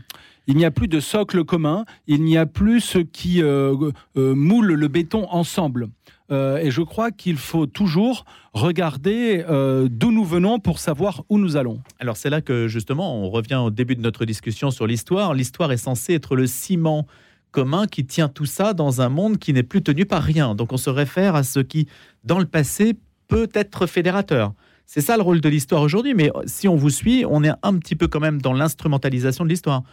Il 0.48 0.56
n'y 0.56 0.64
a 0.64 0.70
plus 0.70 0.86
de 0.86 1.00
socle 1.00 1.42
commun, 1.42 1.86
il 2.06 2.22
n'y 2.22 2.38
a 2.38 2.46
plus 2.46 2.80
ce 2.80 2.98
qui 2.98 3.42
euh, 3.42 3.90
moule 4.14 4.74
le 4.74 4.86
béton 4.86 5.26
ensemble. 5.28 5.88
et 6.30 6.70
je 6.70 6.82
crois 6.82 7.10
qu'il 7.10 7.36
faut 7.36 7.66
toujours 7.66 8.24
regarder 8.52 9.44
d'où 9.90 10.12
nous 10.12 10.24
venons 10.24 10.60
pour 10.60 10.78
savoir 10.78 11.24
où 11.30 11.38
nous 11.38 11.56
allons. 11.56 11.80
Alors 11.98 12.16
c'est 12.16 12.30
là 12.30 12.42
que 12.42 12.68
justement 12.68 13.20
on 13.20 13.28
revient 13.28 13.56
au 13.56 13.70
début 13.70 13.96
de 13.96 14.02
notre 14.02 14.24
discussion 14.24 14.70
sur 14.70 14.86
l'histoire. 14.86 15.34
L'histoire 15.34 15.72
est 15.72 15.78
censée 15.78 16.14
être 16.14 16.36
le 16.36 16.46
ciment 16.46 17.08
commun 17.56 17.86
qui 17.86 18.04
tient 18.04 18.28
tout 18.28 18.44
ça 18.44 18.74
dans 18.74 19.00
un 19.00 19.08
monde 19.08 19.38
qui 19.38 19.54
n'est 19.54 19.62
plus 19.62 19.80
tenu 19.82 20.04
par 20.04 20.22
rien. 20.22 20.54
Donc 20.54 20.74
on 20.74 20.76
se 20.76 20.90
réfère 20.90 21.34
à 21.34 21.42
ce 21.42 21.60
qui, 21.60 21.88
dans 22.22 22.38
le 22.38 22.44
passé, 22.44 22.96
peut 23.28 23.48
être 23.54 23.86
fédérateur. 23.86 24.52
C'est 24.84 25.00
ça 25.00 25.16
le 25.16 25.22
rôle 25.22 25.40
de 25.40 25.48
l'histoire 25.48 25.80
aujourd'hui, 25.80 26.12
mais 26.12 26.30
si 26.44 26.68
on 26.68 26.76
vous 26.76 26.90
suit, 26.90 27.24
on 27.26 27.42
est 27.42 27.54
un 27.62 27.78
petit 27.78 27.96
peu 27.96 28.08
quand 28.08 28.20
même 28.20 28.42
dans 28.42 28.52
l'instrumentalisation 28.52 29.42
de 29.44 29.48
l'histoire, 29.48 29.84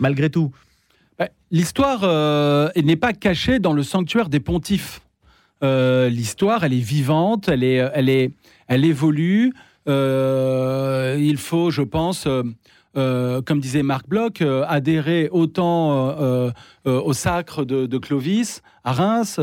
malgré 0.00 0.30
tout. 0.30 0.50
Bah, 1.16 1.28
l'histoire 1.52 2.00
euh, 2.02 2.68
n'est 2.74 2.96
pas 2.96 3.12
cachée 3.12 3.60
dans 3.60 3.72
le 3.72 3.84
sanctuaire 3.84 4.28
des 4.28 4.40
pontifes. 4.40 5.00
Euh, 5.62 6.08
l'histoire, 6.08 6.64
elle 6.64 6.72
est 6.72 6.86
vivante, 6.96 7.48
elle, 7.48 7.62
est, 7.62 7.88
elle, 7.94 8.08
est, 8.08 8.32
elle 8.66 8.84
évolue. 8.84 9.52
Euh, 9.86 11.16
il 11.20 11.36
faut, 11.36 11.70
je 11.70 11.82
pense, 11.82 12.26
euh, 12.96 13.40
comme 13.40 13.60
disait 13.60 13.84
Marc 13.84 14.08
Bloch, 14.08 14.42
euh, 14.42 14.64
adhérer 14.66 15.28
autant 15.30 16.16
euh, 16.20 16.50
au 16.84 17.12
sacre 17.12 17.64
de, 17.64 17.98
Clovis 17.98 18.62
à 18.82 18.92
Reims 18.92 19.38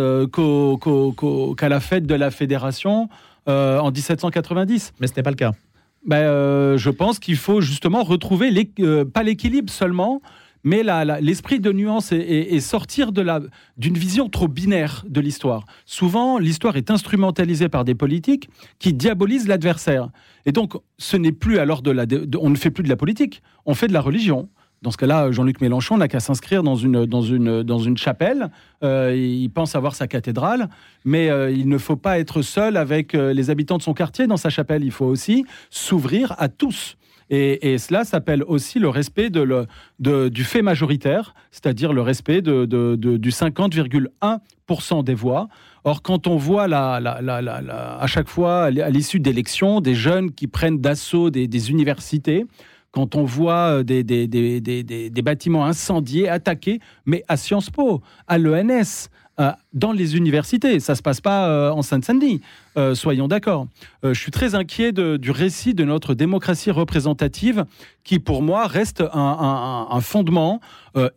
qu'à 1.58 1.70
la 1.70 1.80
fête 1.80 2.06
de 2.06 2.16
la 2.16 2.32
Fédération 2.32 3.08
en 3.46 3.92
1790. 3.92 4.94
Mais 5.00 5.08
ce 5.08 5.14
n'est 5.16 5.24
pas 5.24 5.30
le 5.30 5.38
cas. 5.38 5.52
Ben, 6.06 6.78
je 6.78 6.90
pense 6.90 7.20
qu'il 7.20 7.38
faut 7.38 7.62
justement 7.62 8.04
retrouver, 8.04 8.52
pas 9.14 9.24
l'équilibre 9.24 9.72
seulement, 9.72 10.22
mais 10.64 10.84
l'esprit 11.22 11.60
de 11.60 11.72
nuance 11.72 12.12
est, 12.12 12.60
sortir 12.60 13.12
d'une 13.12 13.98
vision 13.98 14.30
trop 14.30 14.48
binaire 14.48 15.06
de 15.08 15.22
l'histoire. 15.22 15.66
Souvent, 15.86 16.38
l'histoire 16.38 16.76
est 16.76 16.92
instrumentalisée 16.92 17.70
par 17.70 17.86
des 17.86 17.96
politiques 17.96 18.50
qui 18.80 18.94
diabolisent 18.94 19.48
l'adversaire. 19.48 20.10
Et 20.46 20.52
donc, 20.52 20.74
ce 20.98 21.18
n'est 21.18 21.32
plus 21.32 21.60
alors 21.60 21.82
de 21.82 21.92
la, 21.92 22.06
on 22.40 22.50
ne 22.50 22.56
fait 22.56 22.72
plus 22.72 22.84
de 22.84 22.90
la 22.90 22.96
politique, 22.96 23.42
on 23.66 23.74
fait 23.74 23.88
de 23.88 23.94
la 23.94 24.02
religion. 24.02 24.50
Dans 24.84 24.92
ce 24.92 24.98
cas-là, 24.98 25.32
Jean-Luc 25.32 25.60
Mélenchon 25.60 25.98
n'a 25.98 26.08
qu'à 26.08 26.20
s'inscrire 26.20 26.62
dans 26.62 26.76
une, 26.76 27.06
dans, 27.06 27.22
une, 27.22 27.64
dans 27.64 27.80
une 27.80 27.98
chapelle. 27.98 28.52
Euh, 28.84 29.16
il 29.16 29.50
pense 29.50 29.76
avoir 29.76 29.96
sa 29.96 30.08
cathédrale, 30.08 30.70
mais 31.04 31.30
euh, 31.30 31.50
il 31.50 31.68
ne 31.68 31.80
faut 31.80 31.96
pas 31.96 32.20
être 32.20 32.44
seul 32.44 32.78
avec 32.78 33.16
euh, 33.16 33.34
les 33.34 33.50
habitants 33.50 33.78
de 33.78 33.82
son 33.82 33.96
quartier 33.96 34.28
dans 34.28 34.38
sa 34.38 34.52
chapelle. 34.52 34.84
Il 34.84 34.92
faut 34.92 35.06
aussi 35.06 35.46
s'ouvrir 35.72 36.36
à 36.38 36.48
tous. 36.48 36.96
Et, 37.30 37.78
cela 37.78 38.06
s'appelle 38.06 38.44
aussi 38.44 38.80
le 38.80 38.88
respect 38.90 39.30
du 39.30 40.44
fait 40.44 40.62
majoritaire, 40.62 41.36
c'est-à-dire 41.52 41.92
le 41.94 42.02
respect 42.02 42.42
du 42.42 43.30
50,1% 43.30 45.04
des 45.04 45.14
voix. 45.14 45.50
Or, 45.84 46.02
quand 46.02 46.28
on 46.28 46.38
voit 46.38 46.68
à 46.74 48.08
chaque 48.08 48.30
fois, 48.30 48.64
à 48.66 48.90
l'issue 48.90 49.20
d'élections, 49.20 49.82
des 49.82 49.96
jeunes 49.96 50.32
qui 50.32 50.48
prennent 50.48 50.80
d'assaut 50.80 51.30
des, 51.30 51.70
universités, 51.70 52.46
quand 52.92 53.16
on 53.16 53.26
voit 53.26 53.84
des, 53.84 54.04
des, 54.04 55.22
bâtiments 55.22 55.66
incendiés, 55.66 56.30
attaqués, 56.30 56.80
mais 57.06 57.24
à 57.28 57.36
Sciences 57.36 57.70
Po, 57.70 58.02
à 58.28 58.38
l'ENS, 58.38 59.10
euh, 59.40 59.52
dans 59.74 59.92
les 59.92 60.18
universités. 60.18 60.80
Ça 60.80 60.94
ne 60.94 60.98
se 60.98 61.02
passe 61.04 61.22
pas 61.22 61.48
euh, 61.48 61.70
en 61.70 61.84
Seine-Saint-Denis, 61.84 62.42
euh, 62.78 62.96
soyons 62.96 63.28
d'accord. 63.28 63.68
je 64.04 64.14
suis 64.14 64.32
très 64.32 64.56
inquiet 64.56 64.92
du 64.92 65.32
récit 65.32 65.74
de 65.74 65.84
notre 65.84 66.14
démocratie 66.14 66.72
représentative, 66.72 67.66
qui 68.04 68.18
pour 68.18 68.42
moi 68.42 68.66
reste 68.66 69.04
un, 69.14 70.00
fondement 70.02 70.60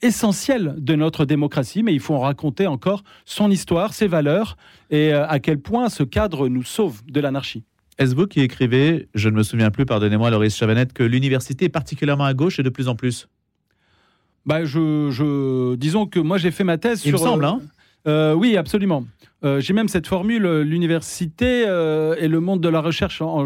essentiel 0.03 0.75
de 0.79 0.95
notre 0.95 1.25
démocratie, 1.25 1.83
mais 1.83 1.95
il 1.95 2.01
faut 2.01 2.15
en 2.15 2.21
raconter 2.21 2.67
encore 2.67 3.05
son 3.25 3.51
histoire, 3.51 3.95
ses 3.95 4.07
valeurs, 4.07 4.57
et 4.91 5.13
à 5.13 5.39
quel 5.39 5.59
point 5.59 5.89
ce 5.89 6.03
cadre 6.03 6.49
nous 6.49 6.65
sauve 6.65 7.03
de 7.07 7.21
l'anarchie. 7.21 7.65
Est-ce 7.99 8.15
vous 8.15 8.27
qui 8.27 8.41
écrivez, 8.41 9.09
je 9.15 9.29
ne 9.29 9.37
me 9.37 9.43
souviens 9.43 9.71
plus, 9.71 9.87
pardonnez-moi, 9.87 10.31
Loris 10.31 10.57
Chavanette, 10.57 10.93
que 10.93 11.03
l'université 11.03 11.67
est 11.67 11.71
particulièrement 11.71 12.25
à 12.25 12.35
gauche 12.35 12.59
et 12.59 12.63
de 12.63 12.71
plus 12.71 12.89
en 12.89 12.97
plus 12.97 13.29
bah, 14.47 14.65
je, 14.65 15.75
disons 15.75 16.07
que 16.07 16.19
moi 16.19 16.39
j'ai 16.39 16.51
fait 16.51 16.65
ma 16.65 16.79
thèse 16.79 17.03
Il 17.05 17.11
sur. 17.11 17.21
Me 17.21 17.25
semble, 17.25 17.45
hein 17.45 17.61
euh, 18.07 18.35
oui, 18.35 18.57
absolument. 18.57 19.05
Euh, 19.43 19.61
j'ai 19.61 19.73
même 19.73 19.89
cette 19.89 20.07
formule, 20.07 20.45
euh, 20.45 20.63
l'université 20.63 21.63
et 21.63 22.29
le 22.29 22.41
monde 22.41 22.61
de 22.61 22.69
la 22.69 22.81
recherche 22.81 23.23
en, 23.23 23.45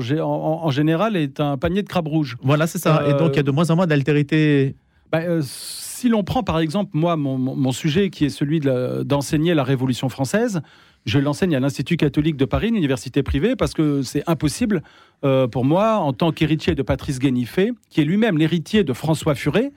général 0.71 1.17
est 1.17 1.41
un 1.41 1.57
panier 1.57 1.83
de 1.83 1.89
crabes 1.89 2.09
rouges. 2.09 2.37
Voilà, 2.43 2.67
c'est 2.67 2.79
ça. 2.79 3.05
et 3.09 3.15
donc 3.15 3.33
il 3.35 3.37
y 3.37 3.41
a 3.41 3.45
de 3.45 3.51
moins 3.51 3.71
en 3.71 3.77
moins 3.77 3.87
d'altérité 3.87 4.75
Bah, 5.13 5.21
si 5.43 6.09
l'on 6.09 6.25
prend 6.25 6.43
par 6.43 6.59
exemple, 6.59 6.91
moi, 6.95 7.17
mon, 7.17 7.73
sujet 7.73 8.11
qui 8.11 8.25
est 8.25 8.31
celui 8.31 8.61
d'enseigner 8.61 9.55
la 9.55 9.65
Révolution 9.65 10.09
française, 10.09 10.61
je 11.07 11.19
l'enseigne 11.19 11.55
à 11.55 11.61
l'Institut 11.61 11.97
catholique 11.97 12.37
de 12.37 12.45
Paris, 12.45 12.69
une 12.69 12.77
université 12.77 13.23
privée, 13.23 13.57
parce 13.57 13.75
que 13.75 14.03
c'est 14.03 14.23
impossible 14.27 14.83
euh, 15.25 15.47
pour 15.47 15.65
moi, 15.65 15.97
en 15.97 16.13
tant 16.13 16.33
qu'héritier 16.33 16.75
de 16.75 16.83
Patrice 16.83 17.19
Guénifé, 17.19 17.73
qui 17.91 18.01
est 18.01 18.05
lui-même 18.05 18.39
l'héritier 18.39 18.85
de 18.85 18.93
François 18.93 19.35
Furet, 19.35 19.73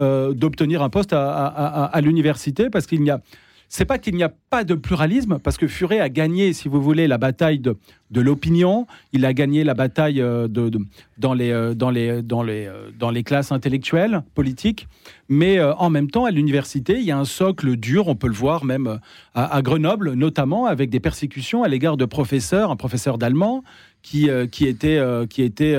euh, 0.00 0.32
d'obtenir 0.32 0.82
un 0.82 0.90
poste 0.90 1.12
à 1.12 2.00
l'université, 2.02 2.68
parce 2.68 2.86
qu'il 2.86 3.02
n'y 3.02 3.10
a 3.10 3.20
c'est 3.74 3.86
pas 3.86 3.98
qu'il 3.98 4.14
n'y 4.16 4.22
a 4.22 4.28
pas 4.28 4.64
de 4.64 4.74
pluralisme, 4.74 5.38
parce 5.38 5.56
que 5.56 5.66
Furet 5.66 5.98
a 5.98 6.10
gagné, 6.10 6.52
si 6.52 6.68
vous 6.68 6.82
voulez, 6.82 7.06
la 7.06 7.16
bataille 7.16 7.58
de, 7.58 7.78
de 8.10 8.20
l'opinion, 8.20 8.86
il 9.14 9.24
a 9.24 9.32
gagné 9.32 9.64
la 9.64 9.72
bataille 9.72 10.20
euh, 10.20 10.46
de, 10.46 10.70
dans, 11.16 11.32
les, 11.32 11.50
euh, 11.50 11.72
dans, 11.72 11.88
les, 11.88 12.20
dans, 12.20 12.42
les, 12.42 12.66
euh, 12.66 12.90
dans 12.98 13.08
les 13.08 13.22
classes 13.22 13.50
intellectuelles, 13.50 14.24
politiques, 14.34 14.88
mais 15.30 15.58
en 15.58 15.88
même 15.88 16.10
temps, 16.10 16.26
à 16.26 16.30
l'université, 16.30 16.98
il 16.98 17.04
y 17.04 17.10
a 17.10 17.18
un 17.18 17.24
socle 17.24 17.76
dur, 17.76 18.08
on 18.08 18.14
peut 18.14 18.26
le 18.26 18.34
voir 18.34 18.66
même 18.66 19.00
à, 19.34 19.62
Grenoble, 19.62 20.12
notamment 20.12 20.66
avec 20.66 20.90
des 20.90 21.00
persécutions 21.00 21.62
à 21.62 21.68
l'égard 21.68 21.96
de 21.96 22.04
professeurs, 22.04 22.70
un 22.70 22.76
professeur 22.76 23.16
d'allemand 23.16 23.64
qui, 24.02 24.28
qui 24.50 24.66
était, 24.66 25.00
qui 25.30 25.40
était 25.40 25.78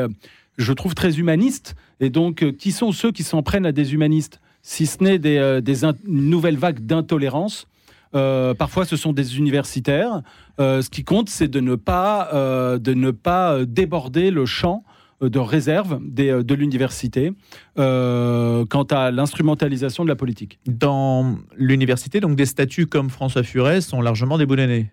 je 0.57 0.73
trouve, 0.73 0.95
très 0.95 1.19
humaniste. 1.19 1.75
Et 1.99 2.09
donc, 2.09 2.57
qui 2.57 2.71
sont 2.71 2.91
ceux 2.91 3.11
qui 3.11 3.21
s'en 3.21 3.43
prennent 3.43 3.67
à 3.67 3.71
des 3.71 3.93
humanistes? 3.93 4.41
Si 4.63 4.87
ce 4.87 5.03
n'est 5.03 5.19
des, 5.19 5.59
des 5.61 5.85
une 5.85 6.29
nouvelle 6.31 6.57
vague 6.57 6.79
d'intolérance 6.79 7.67
euh, 8.15 8.53
parfois, 8.53 8.85
ce 8.85 8.95
sont 8.95 9.13
des 9.13 9.37
universitaires. 9.37 10.21
Euh, 10.59 10.81
ce 10.81 10.89
qui 10.89 11.03
compte, 11.03 11.29
c'est 11.29 11.47
de 11.47 11.59
ne 11.59 11.75
pas, 11.75 12.29
euh, 12.33 12.77
de 12.77 12.93
ne 12.93 13.11
pas 13.11 13.65
déborder 13.65 14.31
le 14.31 14.45
champ 14.45 14.83
de 15.21 15.39
réserve 15.39 16.01
de 16.03 16.53
l'université 16.53 17.31
quant 17.77 18.87
à 18.91 19.11
l'instrumentalisation 19.11 20.03
de 20.03 20.09
la 20.09 20.17
politique. 20.17 20.59
Dans 20.67 21.37
l'université, 21.55 22.19
donc 22.19 22.35
des 22.35 22.45
statuts 22.45 22.87
comme 22.87 23.09
François 23.09 23.43
Furet 23.43 23.79
sont 23.79 24.01
largement 24.01 24.37
déboulonnés. 24.37 24.91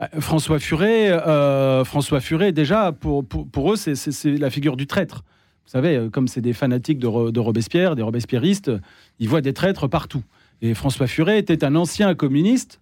Bah, 0.00 0.08
François 0.18 0.58
Furet, 0.58 1.12
François 1.84 2.18
Furet, 2.18 2.50
déjà, 2.50 2.90
pour, 2.90 3.24
pour, 3.24 3.72
eux, 3.72 3.76
c'est 3.76 4.24
la 4.24 4.50
figure 4.50 4.76
du 4.76 4.88
traître. 4.88 5.22
Vous 5.66 5.70
savez, 5.70 6.08
comme 6.12 6.26
c'est 6.26 6.40
des 6.40 6.52
fanatiques 6.52 6.98
de, 6.98 7.30
de 7.30 7.40
Robespierre, 7.40 7.94
des 7.94 8.02
robespierristes, 8.02 8.72
ils 9.20 9.28
voient 9.28 9.40
des 9.40 9.52
traîtres 9.52 9.86
partout. 9.86 10.24
Et 10.62 10.74
François 10.74 11.06
Furet 11.06 11.38
était 11.38 11.64
un 11.64 11.74
ancien 11.74 12.14
communiste 12.14 12.80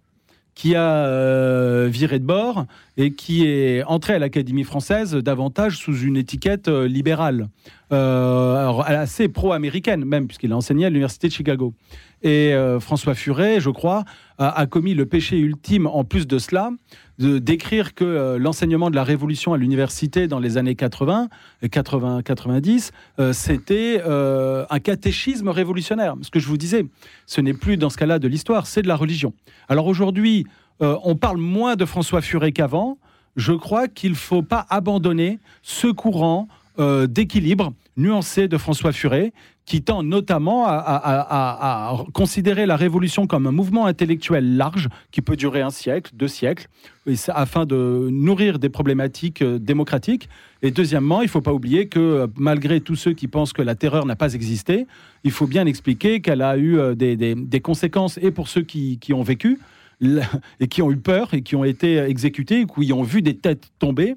qui 0.55 0.75
a 0.75 1.05
euh, 1.05 1.87
viré 1.91 2.19
de 2.19 2.25
bord 2.25 2.65
et 2.97 3.13
qui 3.13 3.45
est 3.47 3.83
entré 3.83 4.13
à 4.13 4.19
l'Académie 4.19 4.63
française 4.63 5.15
davantage 5.15 5.77
sous 5.77 5.97
une 5.97 6.15
étiquette 6.15 6.67
euh, 6.67 6.87
libérale, 6.87 7.47
euh, 7.91 8.79
assez 8.81 9.27
pro-américaine 9.27 10.05
même, 10.05 10.27
puisqu'il 10.27 10.51
a 10.51 10.55
enseigné 10.55 10.85
à 10.85 10.89
l'Université 10.89 11.27
de 11.27 11.33
Chicago. 11.33 11.73
Et 12.23 12.53
François 12.79 13.15
Furet, 13.15 13.59
je 13.59 13.69
crois, 13.69 14.05
a, 14.37 14.65
commis 14.65 14.93
le 14.93 15.05
péché 15.05 15.37
ultime, 15.37 15.87
en 15.87 16.03
plus 16.03 16.27
de 16.27 16.37
cela, 16.37 16.71
de 17.19 17.37
d'écrire 17.37 17.93
que 17.93 18.03
euh, 18.03 18.37
l'enseignement 18.37 18.89
de 18.89 18.95
la 18.95 19.03
Révolution 19.03 19.53
à 19.53 19.57
l'université 19.57 20.27
dans 20.27 20.39
les 20.39 20.57
années 20.57 20.75
80, 20.75 21.29
80, 21.69 22.21
90, 22.23 22.91
c'était 23.31 24.01
euh, 24.05 24.65
un 24.69 24.79
catéchisme 24.79 25.49
révolutionnaire. 25.49 26.15
Ce 26.21 26.29
que 26.29 26.39
je 26.39 26.47
vous 26.47 26.57
disais, 26.57 26.85
ce 27.25 27.41
n'est 27.41 27.53
plus 27.53 27.77
dans 27.77 27.89
ce 27.89 27.97
cas-là 27.97 28.19
de 28.19 28.27
l'histoire, 28.27 28.67
c'est 28.67 28.81
de 28.81 28.87
la 28.87 28.95
religion. 28.95 29.33
Alors 29.69 29.87
aujourd'hui, 29.87 30.45
euh, 30.81 30.97
on 31.03 31.15
parle 31.15 31.37
moins 31.37 31.75
de 31.75 31.85
François 31.85 32.21
Furet 32.21 32.51
qu'avant. 32.51 32.97
Je 33.35 33.53
crois 33.53 33.87
qu'il 33.87 34.11
ne 34.11 34.15
faut 34.15 34.43
pas 34.43 34.65
abandonner 34.69 35.39
ce 35.61 35.87
courant 35.87 36.47
d'équilibre 37.07 37.71
nuancé 37.97 38.47
de 38.47 38.57
François 38.57 38.91
Furet, 38.91 39.31
qui 39.65 39.81
tend 39.81 40.03
notamment 40.03 40.65
à, 40.67 41.95
considérer 42.13 42.65
la 42.65 42.75
révolution 42.75 43.27
comme 43.27 43.47
un 43.47 43.51
mouvement 43.51 43.85
intellectuel 43.85 44.57
large 44.57 44.89
qui 45.11 45.21
peut 45.21 45.35
durer 45.35 45.61
un 45.61 45.69
siècle, 45.69 46.11
deux 46.13 46.27
siècles, 46.27 46.67
afin 47.29 47.65
de 47.65 48.09
nourrir 48.11 48.59
des 48.59 48.69
problématiques 48.69 49.41
euh, 49.41 49.59
démocratiques. 49.59 50.29
Et 50.61 50.71
deuxièmement, 50.71 51.21
il 51.21 51.25
ne 51.25 51.29
faut 51.29 51.41
pas 51.41 51.51
oublier 51.51 51.87
que 51.87 51.99
euh, 51.99 52.27
malgré 52.37 52.79
tous 52.79 52.95
ceux 52.95 53.11
qui 53.11 53.27
pensent 53.27 53.51
que 53.51 53.61
la 53.61 53.75
terreur 53.75 54.05
n'a 54.05 54.15
pas 54.15 54.33
existé, 54.33 54.87
il 55.25 55.31
faut 55.31 55.47
bien 55.47 55.65
expliquer 55.65 56.21
qu'elle 56.21 56.41
a 56.41 56.55
eu 56.55 56.77
euh, 56.77 56.95
des, 56.95 57.59
conséquences 57.61 58.17
et 58.21 58.31
pour 58.31 58.47
ceux 58.47 58.61
qui 58.61 59.13
ont 59.13 59.23
vécu, 59.23 59.59
et 60.59 60.67
qui 60.67 60.81
ont 60.81 60.91
eu 60.91 60.97
peur 60.97 61.33
et 61.33 61.41
qui 61.41 61.55
ont 61.55 61.63
été 61.63 61.97
exécutés, 61.97 62.65
qui 62.65 62.93
ont 62.93 63.03
vu 63.03 63.21
des 63.21 63.37
têtes 63.37 63.71
tomber, 63.79 64.15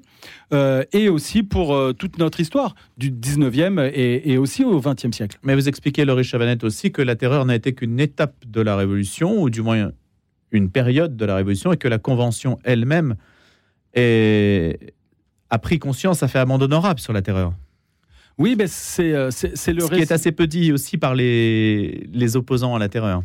euh, 0.53 0.83
et 0.93 1.09
aussi 1.09 1.43
pour 1.43 1.73
euh, 1.73 1.93
toute 1.93 2.17
notre 2.17 2.39
histoire 2.39 2.75
du 2.97 3.11
19e 3.11 3.91
et, 3.93 4.37
aussi 4.37 4.63
au 4.63 4.79
20e 4.79 5.11
siècle. 5.11 5.37
Mais 5.43 5.55
vous 5.55 5.67
expliquez, 5.67 6.05
Laurie 6.05 6.23
Chavanette, 6.23 6.63
aussi 6.63 6.91
que 6.91 7.01
la 7.01 7.15
terreur 7.15 7.45
n'a 7.45 7.55
été 7.55 7.73
qu'une 7.73 7.99
étape 7.99 8.35
de 8.45 8.61
la 8.61 8.75
Révolution, 8.75 9.41
ou 9.41 9.49
du 9.49 9.61
moins 9.61 9.91
une 10.51 10.69
période 10.69 11.17
de 11.17 11.25
la 11.25 11.35
Révolution, 11.35 11.73
et 11.73 11.77
que 11.77 11.87
la 11.87 11.99
Convention 11.99 12.59
elle-même 12.63 13.15
a 15.49 15.59
pris 15.59 15.79
conscience, 15.79 16.23
a 16.23 16.27
fait 16.27 16.39
amende 16.39 16.63
honorable 16.63 16.99
sur 16.99 17.13
la 17.13 17.21
terreur. 17.21 17.53
Oui, 18.37 18.55
mais 18.57 18.67
c'est 18.67 19.13
euh, 19.13 19.27
le 19.27 19.31
Ce 19.31 19.93
qui 19.93 20.01
est 20.01 20.11
assez 20.11 20.31
peu 20.31 20.45
dit 20.45 20.71
aussi 20.71 20.97
par 20.97 21.15
les, 21.15 22.07
les 22.13 22.35
opposants 22.35 22.75
à 22.75 22.79
la 22.79 22.87
terreur. 22.87 23.23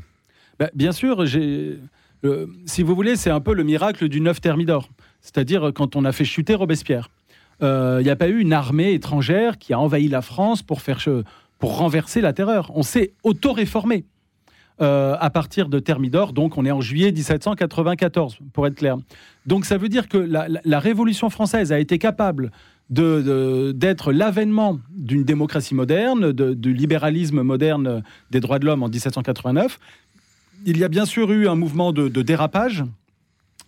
Ben, 0.58 0.70
bien 0.74 0.92
sûr, 0.92 1.26
j'ai 1.26 1.78
euh, 2.24 2.46
si 2.66 2.82
vous 2.82 2.94
voulez, 2.94 3.16
c'est 3.16 3.30
un 3.30 3.40
peu 3.40 3.54
le 3.54 3.64
miracle 3.64 4.08
du 4.08 4.20
neuf 4.20 4.40
Thermidor. 4.40 4.88
C'est-à-dire 5.20 5.68
euh, 5.68 5.72
quand 5.72 5.96
on 5.96 6.04
a 6.04 6.12
fait 6.12 6.24
chuter 6.24 6.54
Robespierre. 6.54 7.08
Euh, 7.62 7.98
il 8.00 8.04
n'y 8.04 8.10
a 8.10 8.16
pas 8.16 8.28
eu 8.28 8.40
une 8.40 8.52
armée 8.52 8.92
étrangère 8.92 9.58
qui 9.58 9.72
a 9.72 9.78
envahi 9.78 10.08
la 10.08 10.22
France 10.22 10.62
pour, 10.62 10.82
faire, 10.82 11.00
pour 11.58 11.76
renverser 11.76 12.20
la 12.20 12.32
terreur. 12.32 12.70
On 12.74 12.82
s'est 12.82 13.12
auto-réformé. 13.22 14.04
à 14.80 15.30
partir 15.30 15.68
de 15.68 15.78
Thermidor, 15.78 16.32
donc 16.32 16.58
on 16.58 16.64
est 16.64 16.72
en 16.72 16.80
juillet 16.80 17.12
1794, 17.12 18.38
pour 18.52 18.66
être 18.66 18.74
clair. 18.74 18.96
Donc 19.46 19.64
ça 19.64 19.76
veut 19.76 19.88
dire 19.88 20.08
que 20.08 20.18
la, 20.18 20.80
Révolution 20.80 21.30
française 21.30 21.70
a 21.70 21.78
été 21.78 21.98
capable 21.98 22.50
d'être 22.90 24.12
l'avènement 24.12 24.80
d'une 24.90 25.22
démocratie 25.22 25.76
moderne, 25.76 26.32
du 26.32 26.74
libéralisme 26.74 27.42
moderne 27.42 28.02
des 28.32 28.40
droits 28.40 28.58
de 28.58 28.66
l'homme 28.66 28.82
en 28.82 28.88
1789, 28.88 29.78
il 30.64 30.78
y 30.78 30.84
a 30.84 30.88
bien 30.88 31.04
sûr 31.04 31.30
eu 31.32 31.48
un 31.48 31.54
mouvement 31.54 31.92
de, 31.92 32.08
dérapage 32.08 32.84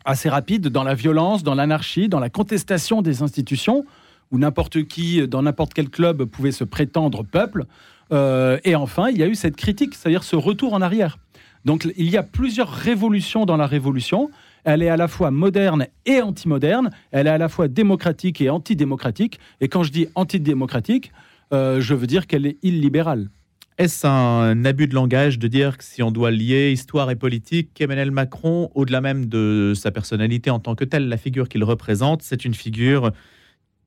assez 0.04 0.28
rapide 0.28 0.68
dans 0.68 0.84
la 0.84 0.94
violence, 0.94 1.42
dans 1.42 1.54
l'anarchie, 1.54 2.08
dans 2.08 2.20
la 2.20 2.28
contestation 2.28 3.02
des 3.02 3.22
institutions, 3.22 3.84
où 4.30 4.38
n'importe 4.38 4.84
qui, 4.84 5.26
dans 5.26 5.42
n'importe 5.42 5.74
quel 5.74 5.88
club, 5.88 6.24
pouvait 6.24 6.52
se 6.52 6.64
prétendre 6.64 7.24
peuple. 7.24 7.64
Euh, 8.12 8.58
et 8.64 8.74
enfin, 8.74 9.08
il 9.08 9.18
y 9.18 9.22
a 9.22 9.26
eu 9.26 9.34
cette 9.34 9.56
critique, 9.56 9.94
c'est-à-dire 9.94 10.24
ce 10.24 10.36
retour 10.36 10.74
en 10.74 10.82
arrière. 10.82 11.18
Donc 11.64 11.88
il 11.96 12.10
y 12.10 12.16
a 12.16 12.22
plusieurs 12.22 12.70
révolutions 12.70 13.46
dans 13.46 13.56
la 13.56 13.66
révolution. 13.66 14.30
Elle 14.64 14.82
est 14.82 14.88
à 14.88 14.96
la 14.96 15.08
fois 15.08 15.30
moderne 15.30 15.86
et 16.04 16.20
anti-moderne. 16.20 16.90
Elle 17.10 17.26
est 17.26 17.30
à 17.30 17.38
la 17.38 17.48
fois 17.48 17.68
démocratique 17.68 18.40
et 18.40 18.50
antidémocratique. 18.50 19.38
Et 19.60 19.68
quand 19.68 19.82
je 19.82 19.92
dis 19.92 20.06
antidémocratique, 20.14 21.12
euh, 21.52 21.80
je 21.80 21.94
veux 21.94 22.06
dire 22.06 22.26
qu'elle 22.26 22.46
est 22.46 22.58
illibérale. 22.62 23.30
Est-ce 23.76 24.06
un 24.06 24.64
abus 24.64 24.86
de 24.86 24.94
langage 24.94 25.38
de 25.40 25.48
dire 25.48 25.78
que 25.78 25.84
si 25.84 26.00
on 26.00 26.12
doit 26.12 26.30
lier 26.30 26.70
histoire 26.70 27.10
et 27.10 27.16
politique, 27.16 27.70
qu'Emmanuel 27.74 28.12
Macron, 28.12 28.70
au-delà 28.76 29.00
même 29.00 29.26
de 29.26 29.72
sa 29.74 29.90
personnalité 29.90 30.48
en 30.50 30.60
tant 30.60 30.76
que 30.76 30.84
telle, 30.84 31.08
la 31.08 31.16
figure 31.16 31.48
qu'il 31.48 31.64
représente, 31.64 32.22
c'est 32.22 32.44
une 32.44 32.54
figure 32.54 33.10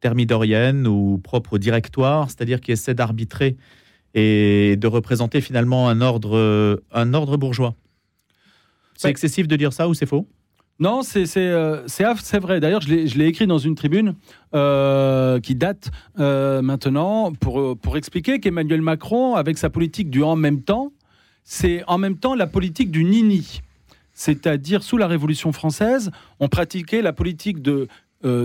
thermidorienne 0.01 0.87
ou 0.87 1.19
propre 1.19 1.53
au 1.53 1.57
directoire, 1.57 2.29
c'est-à-dire 2.29 2.59
qui 2.59 2.73
essaie 2.73 2.95
d'arbitrer 2.95 3.55
et 4.13 4.75
de 4.75 4.87
représenter 4.87 5.39
finalement 5.39 5.87
un 5.87 6.01
ordre, 6.01 6.83
un 6.91 7.13
ordre 7.13 7.37
bourgeois? 7.37 7.73
C'est 8.97 9.09
excessif 9.09 9.47
de 9.47 9.55
dire 9.55 9.71
ça 9.71 9.87
ou 9.87 9.93
c'est 9.93 10.05
faux? 10.05 10.27
Non, 10.79 11.01
euh, 11.15 11.83
c'est 11.87 12.39
vrai. 12.39 12.59
D'ailleurs, 12.59 12.81
je 12.81 13.17
l'ai 13.17 13.25
écrit 13.25 13.47
dans 13.47 13.57
une 13.57 13.75
tribune 13.75 14.13
euh, 14.53 15.39
qui 15.39 15.55
date 15.55 15.89
euh, 16.19 16.61
maintenant 16.61 17.31
pour, 17.33 17.77
pour 17.77 17.97
expliquer 17.97 18.39
qu'Emmanuel 18.39 18.81
Macron, 18.81 19.35
avec 19.35 19.57
sa 19.57 19.69
politique 19.69 20.11
du 20.11 20.21
en 20.21 20.35
même 20.35 20.61
temps, 20.61 20.91
c'est 21.43 21.83
en 21.87 21.97
même 21.97 22.17
temps 22.17 22.35
la 22.35 22.45
politique 22.45 22.91
du 22.91 23.03
nini. 23.03 23.61
C'est-à-dire, 24.13 24.83
sous 24.83 24.97
la 24.97 25.07
Révolution 25.07 25.51
française, 25.51 26.11
on 26.39 26.47
pratiquait 26.47 27.01
la 27.01 27.13
politique 27.13 27.61
de. 27.61 27.87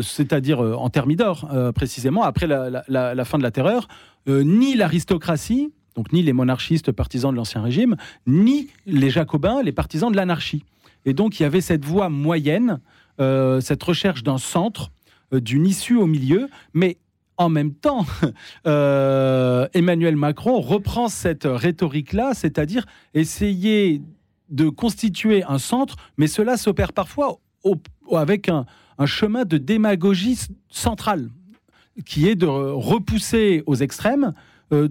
c'est-à-dire 0.02 0.60
en 0.60 0.90
Thermidor, 0.90 1.48
précisément, 1.74 2.22
après 2.22 2.46
la, 2.46 2.84
la, 2.88 3.24
fin 3.24 3.38
de 3.38 3.42
la 3.42 3.50
terreur, 3.50 3.88
ni 4.26 4.74
l'aristocratie, 4.74 5.72
donc 5.96 6.12
ni 6.12 6.22
les 6.22 6.34
monarchistes 6.34 6.92
partisans 6.92 7.32
de 7.32 7.36
l'Ancien 7.36 7.62
Régime, 7.62 7.96
ni 8.26 8.68
les 8.86 9.08
jacobins, 9.08 9.62
les 9.62 9.72
partisans 9.72 10.12
de 10.12 10.16
l'anarchie. 10.16 10.62
Et 11.04 11.14
donc, 11.14 11.40
il 11.40 11.42
y 11.42 11.46
avait 11.46 11.60
cette 11.60 11.84
voie 11.84 12.08
moyenne, 12.08 12.80
euh, 13.20 13.60
cette 13.60 13.82
recherche 13.82 14.22
d'un 14.22 14.38
centre, 14.38 14.90
euh, 15.32 15.40
d'une 15.40 15.66
issue 15.66 15.96
au 15.96 16.06
milieu, 16.06 16.48
mais 16.74 16.98
en 17.36 17.48
même 17.48 17.74
temps, 17.74 18.06
euh, 18.66 19.66
Emmanuel 19.74 20.16
Macron 20.16 20.60
reprend 20.60 21.08
cette 21.08 21.44
rhétorique-là, 21.44 22.34
c'est-à-dire 22.34 22.86
essayer 23.14 24.02
de 24.48 24.68
constituer 24.68 25.42
un 25.44 25.58
centre, 25.58 25.96
mais 26.18 26.26
cela 26.26 26.56
s'opère 26.56 26.92
parfois 26.92 27.38
avec 28.12 28.48
un, 28.48 28.66
chemin 29.04 29.44
de 29.44 29.58
démagogie 29.58 30.38
centrale, 30.68 31.28
qui 32.06 32.28
est 32.28 32.36
de 32.36 32.46
repousser 32.46 33.64
aux 33.66 33.74
extrêmes 33.74 34.32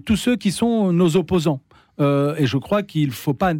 tous 0.04 0.16
ceux 0.16 0.36
qui 0.36 0.52
sont 0.52 0.92
nos 0.92 1.16
opposants. 1.16 1.62
Et 1.98 2.44
je 2.44 2.58
crois 2.58 2.82
qu'il 2.82 3.08
ne 3.08 3.12
faut 3.12 3.32
pas 3.32 3.54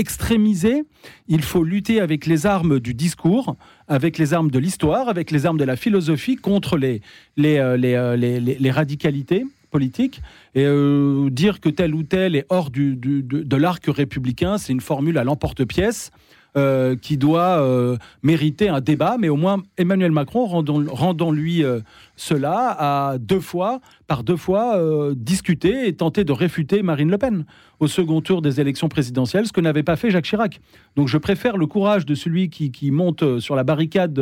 extrémiser, 0.00 0.84
il 1.28 1.42
faut 1.42 1.62
lutter 1.62 2.00
avec 2.00 2.24
les 2.24 2.46
armes 2.46 2.80
du 2.80 2.94
discours, 2.94 3.56
avec 3.86 4.16
les 4.16 4.32
armes 4.32 4.50
de 4.50 4.58
l'histoire, 4.58 5.10
avec 5.10 5.30
les 5.30 5.44
armes 5.44 5.58
de 5.58 5.64
la 5.64 5.76
philosophie 5.76 6.36
contre 6.36 6.78
les, 6.78 7.02
les, 7.36 7.58
euh, 7.58 7.76
euh, 7.78 8.16
les, 8.16 8.40
les, 8.40 8.70
radicalités 8.70 9.44
politiques. 9.70 10.22
Et 10.54 10.64
euh, 10.64 11.28
dire 11.28 11.60
que 11.60 11.68
tel 11.68 11.94
ou 11.94 12.02
tel 12.02 12.34
est 12.34 12.46
hors 12.48 12.70
du, 12.70 12.96
de, 12.96 13.20
de 13.20 13.56
l'arc 13.56 13.84
républicain, 13.86 14.56
c'est 14.56 14.72
une 14.72 14.80
formule 14.80 15.18
à 15.18 15.24
l'emporte-pièce. 15.24 16.10
Euh, 16.56 16.96
qui 16.96 17.16
doit 17.16 17.60
euh, 17.60 17.96
mériter 18.24 18.68
un 18.68 18.80
débat, 18.80 19.14
mais 19.20 19.28
au 19.28 19.36
moins 19.36 19.62
Emmanuel 19.78 20.10
Macron, 20.10 20.46
rendons-lui 20.46 21.62
euh, 21.62 21.78
cela, 22.16 22.74
a 22.76 23.18
deux 23.18 23.38
fois, 23.38 23.80
par 24.08 24.24
deux 24.24 24.36
fois, 24.36 24.76
discuté 25.14 25.86
et 25.86 25.94
tenté 25.94 26.24
de 26.24 26.32
réfuter 26.32 26.82
Marine 26.82 27.08
Le 27.08 27.18
Pen 27.18 27.44
au 27.78 27.86
second 27.86 28.20
tour 28.20 28.42
des 28.42 28.60
élections 28.60 28.88
présidentielles, 28.88 29.46
ce 29.46 29.52
que 29.52 29.60
n'avait 29.60 29.84
pas 29.84 29.94
fait 29.94 30.10
Jacques 30.10 30.24
Chirac. 30.24 30.60
Donc 30.96 31.06
je 31.06 31.18
préfère 31.18 31.56
le 31.56 31.68
courage 31.68 32.04
de 32.04 32.16
celui 32.16 32.50
qui, 32.50 32.90
monte 32.90 33.38
sur 33.38 33.54
la 33.54 33.62
barricade 33.62 34.12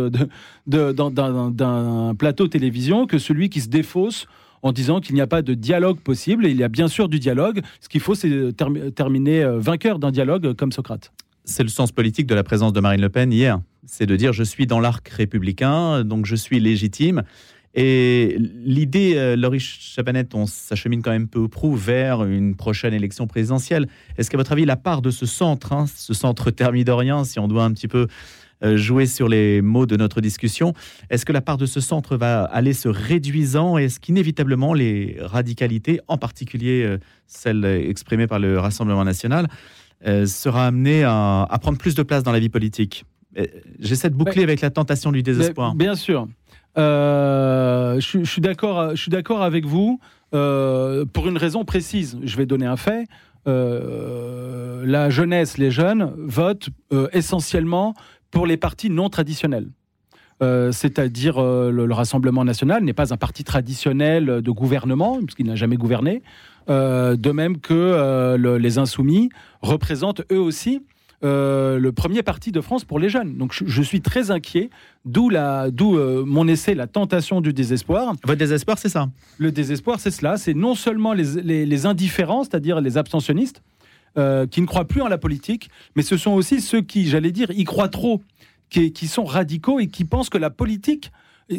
d'un 0.67 2.14
plateau 2.14 2.47
télévision 2.47 3.07
que 3.07 3.17
celui 3.17 3.49
qui 3.49 3.62
se 3.62 3.69
défausse 3.69 4.27
en 4.61 4.73
disant 4.73 5.01
qu'il 5.01 5.14
n'y 5.14 5.23
a 5.23 5.27
pas 5.27 5.41
de 5.41 5.55
dialogue 5.55 5.99
possible. 6.01 6.45
Et 6.45 6.51
il 6.51 6.59
y 6.59 6.64
a 6.64 6.69
bien 6.69 6.88
sûr 6.88 7.09
du 7.09 7.19
dialogue. 7.19 7.62
Ce 7.81 7.88
qu'il 7.88 8.03
faut, 8.03 8.14
c'est 8.14 8.53
terminer 8.95 9.45
vainqueur 9.57 9.99
d'un 9.99 10.11
dialogue 10.11 10.53
comme 10.53 10.73
Socrate 10.73 11.11
c'est 11.49 11.63
le 11.63 11.69
sens 11.69 11.93
politique 11.93 12.27
de 12.27 12.35
la 12.35 12.45
présence 12.45 12.73
de 12.73 12.81
Marine 12.81 13.01
Le 13.01 13.09
Pen 13.09 13.33
hier. 13.33 13.61
C'est 13.87 14.07
de 14.07 14.17
dire 14.17 14.33
je 14.33 14.45
suis 14.45 14.67
dans 14.67 14.81
l'arc 14.81 15.09
républicain, 15.09 16.05
donc 16.05 16.27
je 16.27 16.37
suis 16.37 16.61
légitime. 16.61 17.23
Et 17.75 18.37
l'idée, 18.39 19.15
euh, 19.17 19.37
Laurie 19.37 19.61
Chabanette, 19.61 20.35
on 20.35 20.47
s'achemine 20.47 21.03
quand 21.03 21.11
même 21.11 21.29
peu 21.29 21.39
ou 21.39 21.49
prou 21.49 21.75
vers 21.75 22.25
une 22.25 22.55
prochaine 22.55 22.95
élection 22.95 23.27
présidentielle. 23.27 23.89
Est-ce 24.17 24.31
qu'à 24.31 24.37
votre 24.37 24.53
avis, 24.53 24.65
la 24.65 24.77
part 24.77 25.03
de 25.03 25.11
ce 25.11 25.27
centre, 25.27 25.73
hein, 25.73 25.87
ce 25.95 26.15
centre 26.15 26.51
thermidorien, 26.51 27.25
si 27.25 27.39
on 27.39 27.47
doit 27.47 27.65
un 27.65 27.73
petit 27.73 27.89
peu 27.89 28.09
euh, 28.65 28.77
jouer 28.77 29.07
sur 29.07 29.29
les 29.29 29.63
mots 29.63 29.87
de 29.87 29.97
notre 29.97 30.21
discussion, 30.21 30.73
est-ce 31.11 31.25
que 31.25 31.33
la 31.33 31.43
part 31.43 31.57
de 31.57 31.67
ce 31.67 31.81
centre 31.81 32.17
va 32.17 32.45
aller 32.45 32.73
se 32.73 32.89
réduisant 32.89 33.79
Est-ce 33.79 34.01
qu'inévitablement 34.01 34.75
les 34.75 35.17
radicalités, 35.21 36.01
en 36.09 36.19
particulier 36.19 36.83
euh, 36.85 36.99
celles 37.27 37.65
exprimées 37.65 38.27
par 38.27 38.39
le 38.39 38.59
Rassemblement 38.59 39.05
national, 39.05 39.47
sera 40.05 40.67
amené 40.67 41.05
à, 41.05 41.59
prendre 41.61 41.79
plus 41.79 41.95
de 41.95 42.03
place 42.03 42.23
dans 42.23 42.33
la 42.33 42.39
vie 42.39 42.49
politique. 42.49 43.05
Euh, 43.39 43.47
j'essaie 43.79 44.11
de 44.11 44.15
boucler 44.15 44.43
avec 44.43 44.61
la 44.61 44.71
tentation 44.71 45.13
du 45.13 45.23
désespoir. 45.23 45.75
Bien 45.75 45.95
sûr. 45.95 46.29
Euh, 46.77 48.01
je, 48.01 48.25
suis 48.25 48.41
d'accord. 48.41 48.91
Je 48.91 49.03
suis 49.03 49.11
d'accord 49.11 49.43
avec 49.43 49.67
vous 49.67 50.01
pour 50.31 51.29
une 51.29 51.39
raison 51.39 51.65
précise. 51.65 52.19
Je 52.23 52.37
vais 52.37 52.47
donner 52.47 52.67
un 52.67 52.77
fait. 52.77 53.07
la 53.47 55.11
jeunesse, 55.11 55.59
les 55.59 55.71
jeunes 55.71 56.13
votent 56.17 56.71
essentiellement 57.13 57.95
pour 58.31 58.47
les 58.47 58.57
partis 58.57 58.91
non 58.91 59.09
traditionnels. 59.09 59.69
C'est-à-dire 60.40 61.40
le, 61.42 61.92
Rassemblement 61.92 62.44
national 62.44 62.85
n'est 62.85 62.92
pas 62.92 63.12
un 63.12 63.16
parti 63.16 63.44
traditionnel 63.44 64.40
de 64.42 64.51
gouvernement, 64.51 65.18
puisqu'il 65.18 65.46
n'a 65.46 65.57
jamais 65.57 65.77
gouverné. 65.77 66.22
Euh, 66.68 67.16
de 67.16 67.31
même 67.31 67.59
que 67.59 67.72
euh, 67.72 68.59
les 68.59 68.79
insoumis 68.79 69.31
représentent 69.62 70.20
eux 70.31 70.38
aussi 70.38 70.83
euh, 71.24 71.79
le 71.79 71.92
premier 71.92 72.22
parti 72.22 72.53
de 72.53 72.61
France 72.61 72.85
pour 72.85 72.98
les 72.98 73.09
jeunes. 73.09 73.38
Donc 73.38 73.53
je, 73.53 73.83
suis 73.83 74.03
très 74.03 74.31
inquiet, 74.31 74.68
d'où 75.05 75.31
mon 76.27 76.46
essai 76.46 76.74
La 76.74 76.87
tentation 76.87 77.40
du 77.40 77.53
désespoir. 77.53 78.14
Votre 78.22 78.38
désespoir, 78.38 78.79
c'est 78.79 78.90
ça? 78.90 79.09
Le 79.38 79.51
désespoir, 79.51 79.98
c'est 79.98 80.11
cela. 80.11 80.37
C'est 80.37 80.55
non 80.55 80.74
seulement 80.74 81.14
les, 81.14 81.87
indifférents, 81.87 82.44
c'est-à-dire 82.44 82.81
les 82.81 82.98
abstentionnistes, 82.98 83.62
qui 84.14 84.61
ne 84.61 84.66
croient 84.66 84.87
plus 84.87 85.01
en 85.01 85.09
la 85.09 85.18
politique, 85.18 85.70
mais 85.94 86.03
ce 86.03 86.16
sont 86.16 86.33
aussi 86.33 86.61
ceux 86.61 86.81
qui, 86.81 87.07
j'allais 87.07 87.31
dire, 87.31 87.51
y 87.53 87.62
croient 87.62 87.88
trop, 87.88 88.20
qui, 88.68 89.09
sont 89.09 89.24
radicaux 89.24 89.81
et 89.81 89.87
qui 89.87 90.04
pensent 90.04 90.28
que 90.28 90.38
la 90.38 90.50
politique, 90.50 91.11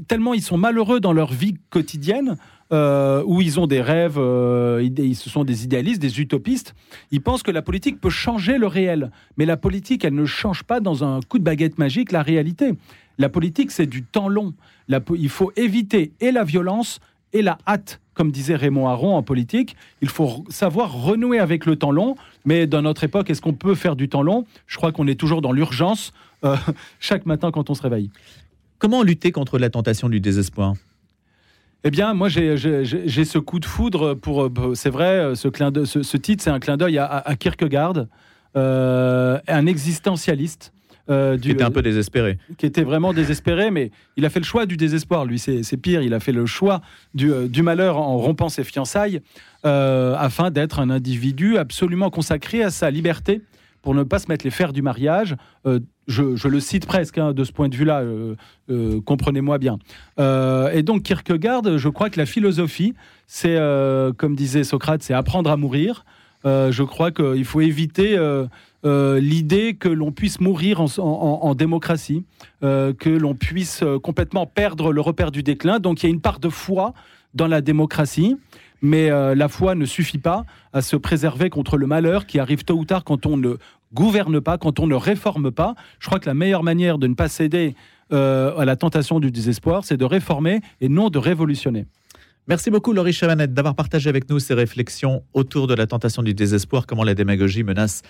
tellement 0.08 0.34
ils 0.34 0.42
sont 0.42 0.58
malheureux 0.58 1.00
dans 1.00 1.14
leur 1.14 1.34
vie 1.34 1.56
quotidienne, 1.70 2.38
euh, 2.72 3.24
où 3.26 3.42
ils 3.42 3.60
ont 3.60 3.66
des 3.66 3.82
rêves, 3.82 4.18
euh, 4.20 4.88
ils, 4.96 5.16
ce 5.16 5.30
sont 5.30 5.44
des 5.44 5.64
idéalistes, 5.64 6.00
des 6.00 6.20
utopistes. 6.20 6.76
Ils 7.12 7.22
pensent 7.22 7.42
que 7.42 7.52
la 7.52 7.64
politique 7.64 8.00
peut 8.00 8.12
changer 8.12 8.60
le 8.60 8.68
réel. 8.68 9.12
Mais 9.38 9.46
la 9.46 9.58
politique, 9.58 10.06
elle 10.06 10.14
ne 10.14 10.26
change 10.26 10.64
pas 10.64 10.80
dans 10.80 11.04
un 11.04 11.20
coup 11.22 11.40
de 11.40 11.44
baguette 11.44 11.80
magique 11.80 12.12
la 12.12 12.22
réalité. 12.22 12.74
La 13.18 13.28
politique, 13.28 13.72
c'est 13.72 13.88
du 13.88 14.04
temps 14.04 14.30
long. 14.30 14.54
il 15.16 15.30
faut 15.30 15.52
éviter 15.56 16.12
et 16.20 16.32
la 16.32 16.44
violence 16.44 17.00
et 17.34 17.42
la 17.42 17.58
hâte, 17.68 18.00
comme 18.14 18.32
disait 18.32 18.56
Raymond 18.56 18.88
Aron 18.88 19.16
en 19.16 19.24
politique. 19.24 19.76
Il 20.02 20.10
faut 20.10 20.44
savoir 20.50 20.94
renouer 20.94 21.40
avec 21.40 21.66
le 21.66 21.76
temps 21.76 21.92
long. 21.92 22.16
Mais 22.46 22.68
dans 22.68 22.82
notre 22.82 23.04
époque, 23.04 23.30
est-ce 23.30 23.42
qu'on 23.42 23.54
peut 23.54 23.76
faire 23.76 23.96
du 23.96 24.10
temps 24.10 24.24
long? 24.24 24.46
Je 24.68 24.78
crois 24.78 24.92
qu'on 24.92 25.08
est 25.08 25.20
toujours 25.20 25.42
dans 25.42 25.52
l'urgence 25.52 26.14
euh, 26.44 26.56
chaque 27.00 27.26
matin 27.26 27.52
quand 27.52 27.70
on 27.70 27.74
se 27.74 27.82
réveille. 27.82 28.10
Comment 28.78 29.04
lutter 29.04 29.32
contre 29.32 29.60
la 29.60 29.70
tentation 29.70 30.10
du 30.10 30.20
désespoir? 30.20 30.74
Eh 31.86 31.92
bien, 31.92 32.14
moi, 32.14 32.28
j'ai 32.28 32.58
ce 32.58 33.38
coup 33.38 33.60
de 33.60 33.66
foudre 33.66 34.14
pour. 34.14 34.44
Euh, 34.44 34.74
c'est 34.76 34.90
vrai, 34.90 35.20
euh, 35.20 35.36
ce, 35.36 35.48
clin 35.48 35.72
de, 35.72 35.86
ce, 35.86 36.18
titre, 36.18 36.44
c'est 36.44 36.50
un 36.50 36.60
clin 36.60 36.76
d'œil 36.76 36.98
à, 36.98 37.36
Kierkegaard, 37.40 38.06
euh, 38.58 39.40
un 39.48 39.66
existentialiste. 39.66 40.74
Qui 41.42 41.52
était 41.52 41.64
un 41.64 41.72
peu 41.72 41.82
désespéré. 41.82 42.38
Qui 42.58 42.66
était 42.66 42.84
vraiment 42.84 43.14
désespéré, 43.14 43.72
mais 43.72 43.92
il 44.16 44.26
a 44.26 44.30
fait 44.30 44.40
le 44.40 44.46
choix 44.46 44.66
du 44.66 44.78
désespoir. 44.78 45.26
Lui, 45.26 45.40
c'est 45.40 45.78
pire. 45.78 46.02
Il 46.02 46.14
a 46.14 46.20
fait 46.20 46.32
le 46.32 46.46
choix 46.46 46.82
du, 47.14 47.32
du 47.48 47.64
malheur 47.64 47.98
en 47.98 48.18
rompant 48.18 48.50
ses 48.50 48.64
fiançailles 48.64 49.22
afin 49.64 50.52
d'être 50.52 50.80
un 50.80 50.90
individu 50.90 51.58
absolument 51.58 52.10
consacré 52.10 52.64
à 52.64 52.70
sa 52.70 52.92
liberté 52.92 53.42
pour 53.82 53.96
ne 53.96 54.04
pas 54.04 54.20
se 54.20 54.28
mettre 54.28 54.46
les 54.46 54.52
fers 54.52 54.74
du 54.74 54.82
mariage. 54.82 55.36
Euh, 55.66 55.80
je, 56.08 56.48
le 56.48 56.60
cite 56.60 56.86
presque 56.86 57.18
hein, 57.18 57.34
de 57.34 57.44
ce 57.44 57.52
point 57.52 57.70
de 57.70 57.76
vue-là, 57.76 58.02
euh, 58.02 58.36
euh, 58.70 59.00
comprenez-moi 59.02 59.58
bien. 59.58 59.78
et 60.18 60.84
donc 60.84 61.04
Kierkegaard, 61.04 61.78
je 61.78 61.90
crois 61.90 62.10
que 62.10 62.20
la 62.20 62.26
philosophie, 62.26 62.94
c'est, 63.28 63.58
comme 64.18 64.36
disait 64.36 64.64
Socrate, 64.64 65.04
c'est 65.04 65.14
apprendre 65.14 65.52
à 65.52 65.58
mourir. 65.58 66.06
Je 66.46 66.84
crois 66.84 67.12
qu'il 67.12 67.46
faut 67.46 67.62
éviter 67.62 68.18
l'idée 68.84 69.74
que 69.74 69.90
l'on 69.90 70.12
puisse 70.12 70.40
mourir 70.40 70.82
en, 70.82 71.56
démocratie, 71.56 72.24
que 72.62 73.10
l'on 73.10 73.36
puisse 73.36 73.84
complètement 74.02 74.46
perdre 74.46 74.94
le 74.94 75.02
repère 75.02 75.32
du 75.32 75.44
déclin. 75.44 75.80
Donc 75.80 76.02
il 76.02 76.06
y 76.06 76.10
a 76.10 76.14
une 76.14 76.22
part 76.22 76.40
de 76.40 76.50
foi 76.50 76.94
dans 77.34 77.48
la 77.48 77.62
démocratie 77.62 78.38
mais 78.82 79.10
euh, 79.10 79.36
la 79.36 79.48
foi 79.48 79.76
ne 79.76 79.86
suffit 79.86 80.18
pas 80.18 80.46
à 80.74 80.82
se 80.82 80.96
préserver 80.96 81.50
contre 81.50 81.78
le 81.78 81.88
malheur 81.88 82.26
qui 82.26 82.40
arrive 82.40 82.64
tôt 82.64 82.76
ou 82.76 82.86
tard 82.86 83.04
quand 83.04 83.26
on 83.26 83.38
ne 83.38 83.58
gouverne 83.94 84.40
pas, 84.40 84.58
quand 84.58 84.80
on 84.80 84.88
ne 84.88 84.96
réforme 84.96 85.52
pas. 85.52 85.76
Je 86.00 86.08
crois 86.08 86.20
que 86.20 86.28
la 86.28 86.34
meilleure 86.34 86.64
manière 86.64 86.98
de 86.98 87.08
ne 87.08 87.16
pas 87.16 87.28
céder 87.28 87.76
euh, 88.12 88.56
à 88.58 88.66
la 88.66 88.76
tentation 88.76 89.20
du 89.20 89.32
désespoir, 89.32 89.84
c'est 89.84 89.98
de 89.98 90.06
réformer 90.06 90.62
et 90.82 90.90
non 90.90 91.10
de 91.10 91.18
révolutionner. 91.18 91.86
Merci 92.50 92.72
beaucoup, 92.72 92.94
Laurie 92.94 93.14
Chavanette, 93.14 93.54
d'avoir 93.54 93.76
partagé 93.76 94.10
avec 94.10 94.28
nous 94.28 94.40
ces 94.40 94.56
réflexions 94.56 95.24
autour 95.34 95.68
de 95.68 95.76
la 95.76 95.86
tentation 95.86 96.24
du 96.24 96.34
désespoir, 96.34 96.88
comment 96.88 97.04
la 97.04 97.14
démagogie 97.14 97.64
menace 97.64 98.02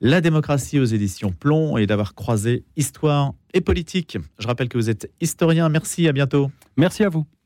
la 0.00 0.20
démocratie 0.20 0.80
aux 0.80 0.84
éditions 0.84 1.30
Plomb 1.30 1.76
et 1.76 1.86
d'avoir 1.86 2.14
croisé 2.14 2.64
histoire 2.76 3.34
et 3.54 3.60
politique. 3.60 4.18
Je 4.38 4.48
rappelle 4.48 4.68
que 4.68 4.76
vous 4.76 4.90
êtes 4.90 5.10
historien. 5.20 5.68
Merci, 5.68 6.08
à 6.08 6.12
bientôt. 6.12 6.50
Merci 6.76 7.04
à 7.04 7.08
vous. 7.08 7.24